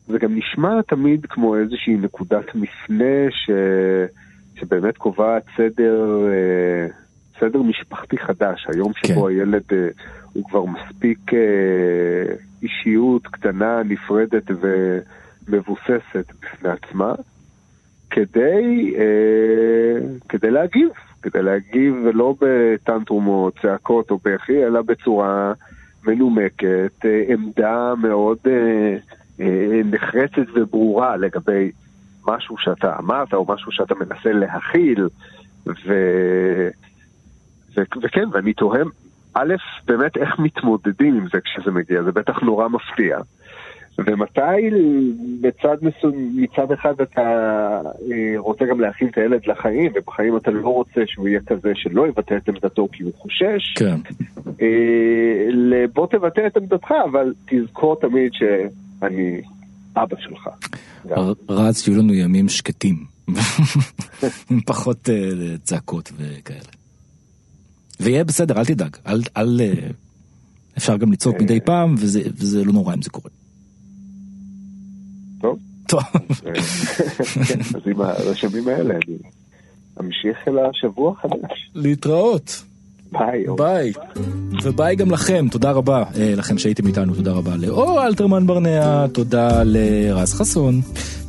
זה 0.07 0.19
גם 0.19 0.35
נשמע 0.35 0.81
תמיד 0.81 1.25
כמו 1.29 1.55
איזושהי 1.55 1.95
נקודת 1.97 2.55
מפנה 2.55 3.29
ש... 3.29 3.51
שבאמת 4.59 4.97
קובעת 4.97 5.43
סדר, 5.57 6.27
אה, 6.27 6.87
סדר 7.39 7.61
משפחתי 7.61 8.17
חדש, 8.17 8.67
היום 8.73 8.91
שבו 8.93 9.21
כן. 9.21 9.27
הילד 9.27 9.63
אה, 9.71 9.87
הוא 10.33 10.45
כבר 10.49 10.65
מספיק 10.65 11.33
אה, 11.33 12.35
אישיות 12.61 13.27
קטנה, 13.27 13.83
נפרדת 13.83 14.43
ומבוססת 15.47 16.31
בפני 16.41 16.69
עצמה, 16.69 17.13
כדי, 18.09 18.93
אה, 18.97 20.07
כדי 20.29 20.51
להגיב, 20.51 20.89
כדי 21.21 21.41
להגיב 21.41 21.95
לא 22.13 22.35
בטנטרום 22.41 23.27
או 23.27 23.49
צעקות 23.61 24.11
או 24.11 24.19
בכי, 24.25 24.65
אלא 24.65 24.81
בצורה 24.81 25.53
מנומקת, 26.03 27.05
אה, 27.05 27.23
עמדה 27.27 27.93
מאוד 28.01 28.37
אה, 28.47 28.97
אה, 29.39 29.81
נחרצת 29.85 30.51
וברורה 30.55 31.17
לגבי 31.17 31.71
משהו 32.27 32.57
שאתה 32.57 32.99
אמרת 32.99 33.33
או 33.33 33.45
משהו 33.49 33.71
שאתה 33.71 33.95
מנסה 33.95 34.31
להכיל, 34.31 35.07
ו... 35.67 35.71
ו... 37.75 37.81
וכן, 38.01 38.29
ואני 38.31 38.53
תוהה, 38.53 38.81
א', 39.33 39.53
באמת 39.85 40.17
איך 40.17 40.39
מתמודדים 40.39 41.15
עם 41.17 41.25
זה 41.33 41.39
כשזה 41.41 41.71
מגיע, 41.71 42.03
זה 42.03 42.11
בטח 42.11 42.39
נורא 42.39 42.67
מפתיע. 42.67 43.17
ומתי 43.97 44.69
בצד 45.41 45.77
מסוים, 45.81 46.31
מצד 46.35 46.71
אחד 46.71 47.01
אתה 47.01 47.21
אה, 48.11 48.33
רוצה 48.37 48.65
גם 48.65 48.79
להכין 48.79 49.07
את 49.07 49.17
הילד 49.17 49.41
לחיים, 49.47 49.91
ובחיים 49.95 50.37
אתה 50.37 50.51
לא 50.51 50.69
רוצה 50.69 51.01
שהוא 51.05 51.27
יהיה 51.27 51.39
כזה 51.45 51.71
שלא 51.75 52.07
יבטא 52.07 52.37
את 52.37 52.49
עמדתו 52.49 52.87
כי 52.91 53.03
הוא 53.03 53.11
חושש. 53.17 53.73
כן. 53.75 53.95
אה, 54.61 55.87
בוא 55.93 56.07
תבטא 56.07 56.47
את 56.47 56.57
עמדתך, 56.57 56.91
אבל 57.11 57.33
תזכור 57.45 57.95
תמיד 57.95 58.31
שאני 58.33 59.41
אבא 59.95 60.15
שלך. 60.19 60.49
רז, 61.49 61.77
שיהיו 61.81 61.99
לנו 61.99 62.13
ימים 62.13 62.49
שקטים, 62.49 63.05
עם 64.51 64.61
פחות 64.65 65.09
uh, 65.09 65.57
צעקות 65.63 66.11
וכאלה. 66.17 66.80
ויהיה 68.01 68.23
בסדר, 68.23 68.57
אל 68.57 68.65
תדאג, 68.65 68.97
אל, 69.07 69.21
אל, 69.37 69.61
uh, 69.61 69.93
אפשר 70.77 70.97
גם 70.97 71.11
לצעוק 71.11 71.41
מדי 71.41 71.59
פעם, 71.59 71.95
וזה, 71.97 72.21
וזה 72.35 72.63
לא 72.63 72.73
נורא 72.73 72.93
אם 72.93 73.01
זה 73.01 73.09
קורה. 73.09 73.29
טוב. 75.41 75.59
טוב. 75.87 76.03
כן, 77.47 77.59
אז 77.59 77.81
עם 77.85 78.01
הרשמים 78.01 78.67
האלה 78.67 78.93
אני 78.93 79.17
אמשיך 79.99 80.47
אל 80.47 80.53
השבוע 80.59 81.13
החדש. 81.17 81.71
להתראות. 81.75 82.63
ביי. 83.11 83.45
ביי. 83.57 83.91
וביי 84.63 84.95
גם 84.95 85.11
לכם, 85.11 85.47
תודה 85.51 85.71
רבה 85.71 86.03
אה, 86.15 86.33
לכם 86.37 86.57
שהייתם 86.57 86.87
איתנו, 86.87 87.15
תודה 87.15 87.31
רבה 87.31 87.55
לאור 87.55 88.05
אלתרמן 88.05 88.47
ברנע, 88.47 89.07
תודה 89.07 89.63
לרז 89.65 90.33
חסון. 90.33 90.81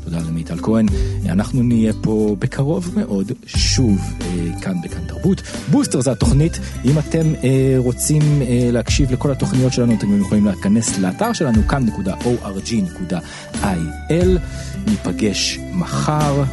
תודה 0.04 0.18
למיטל 0.18 0.56
כהן. 0.62 0.86
אנחנו 1.28 1.62
נהיה 1.62 1.92
פה 2.00 2.36
בקרוב 2.38 2.90
מאוד, 2.96 3.32
שוב, 3.46 4.00
אה, 4.20 4.60
כאן 4.60 4.74
בכאן 4.84 5.04
תרבות. 5.06 5.42
בוסטר 5.70 6.00
זה 6.00 6.12
התוכנית. 6.12 6.58
אם 6.84 6.98
אתם 6.98 7.34
אה, 7.44 7.74
רוצים 7.76 8.22
אה, 8.42 8.68
להקשיב 8.72 9.12
לכל 9.12 9.30
התוכניות 9.30 9.72
שלנו, 9.72 9.94
אתם 9.94 10.20
יכולים 10.20 10.46
להיכנס 10.46 10.98
לאתר 10.98 11.32
שלנו, 11.32 11.62
כאן.org.il. 11.68 13.18
ניפגש 14.86 15.58
מחר. 15.72 16.44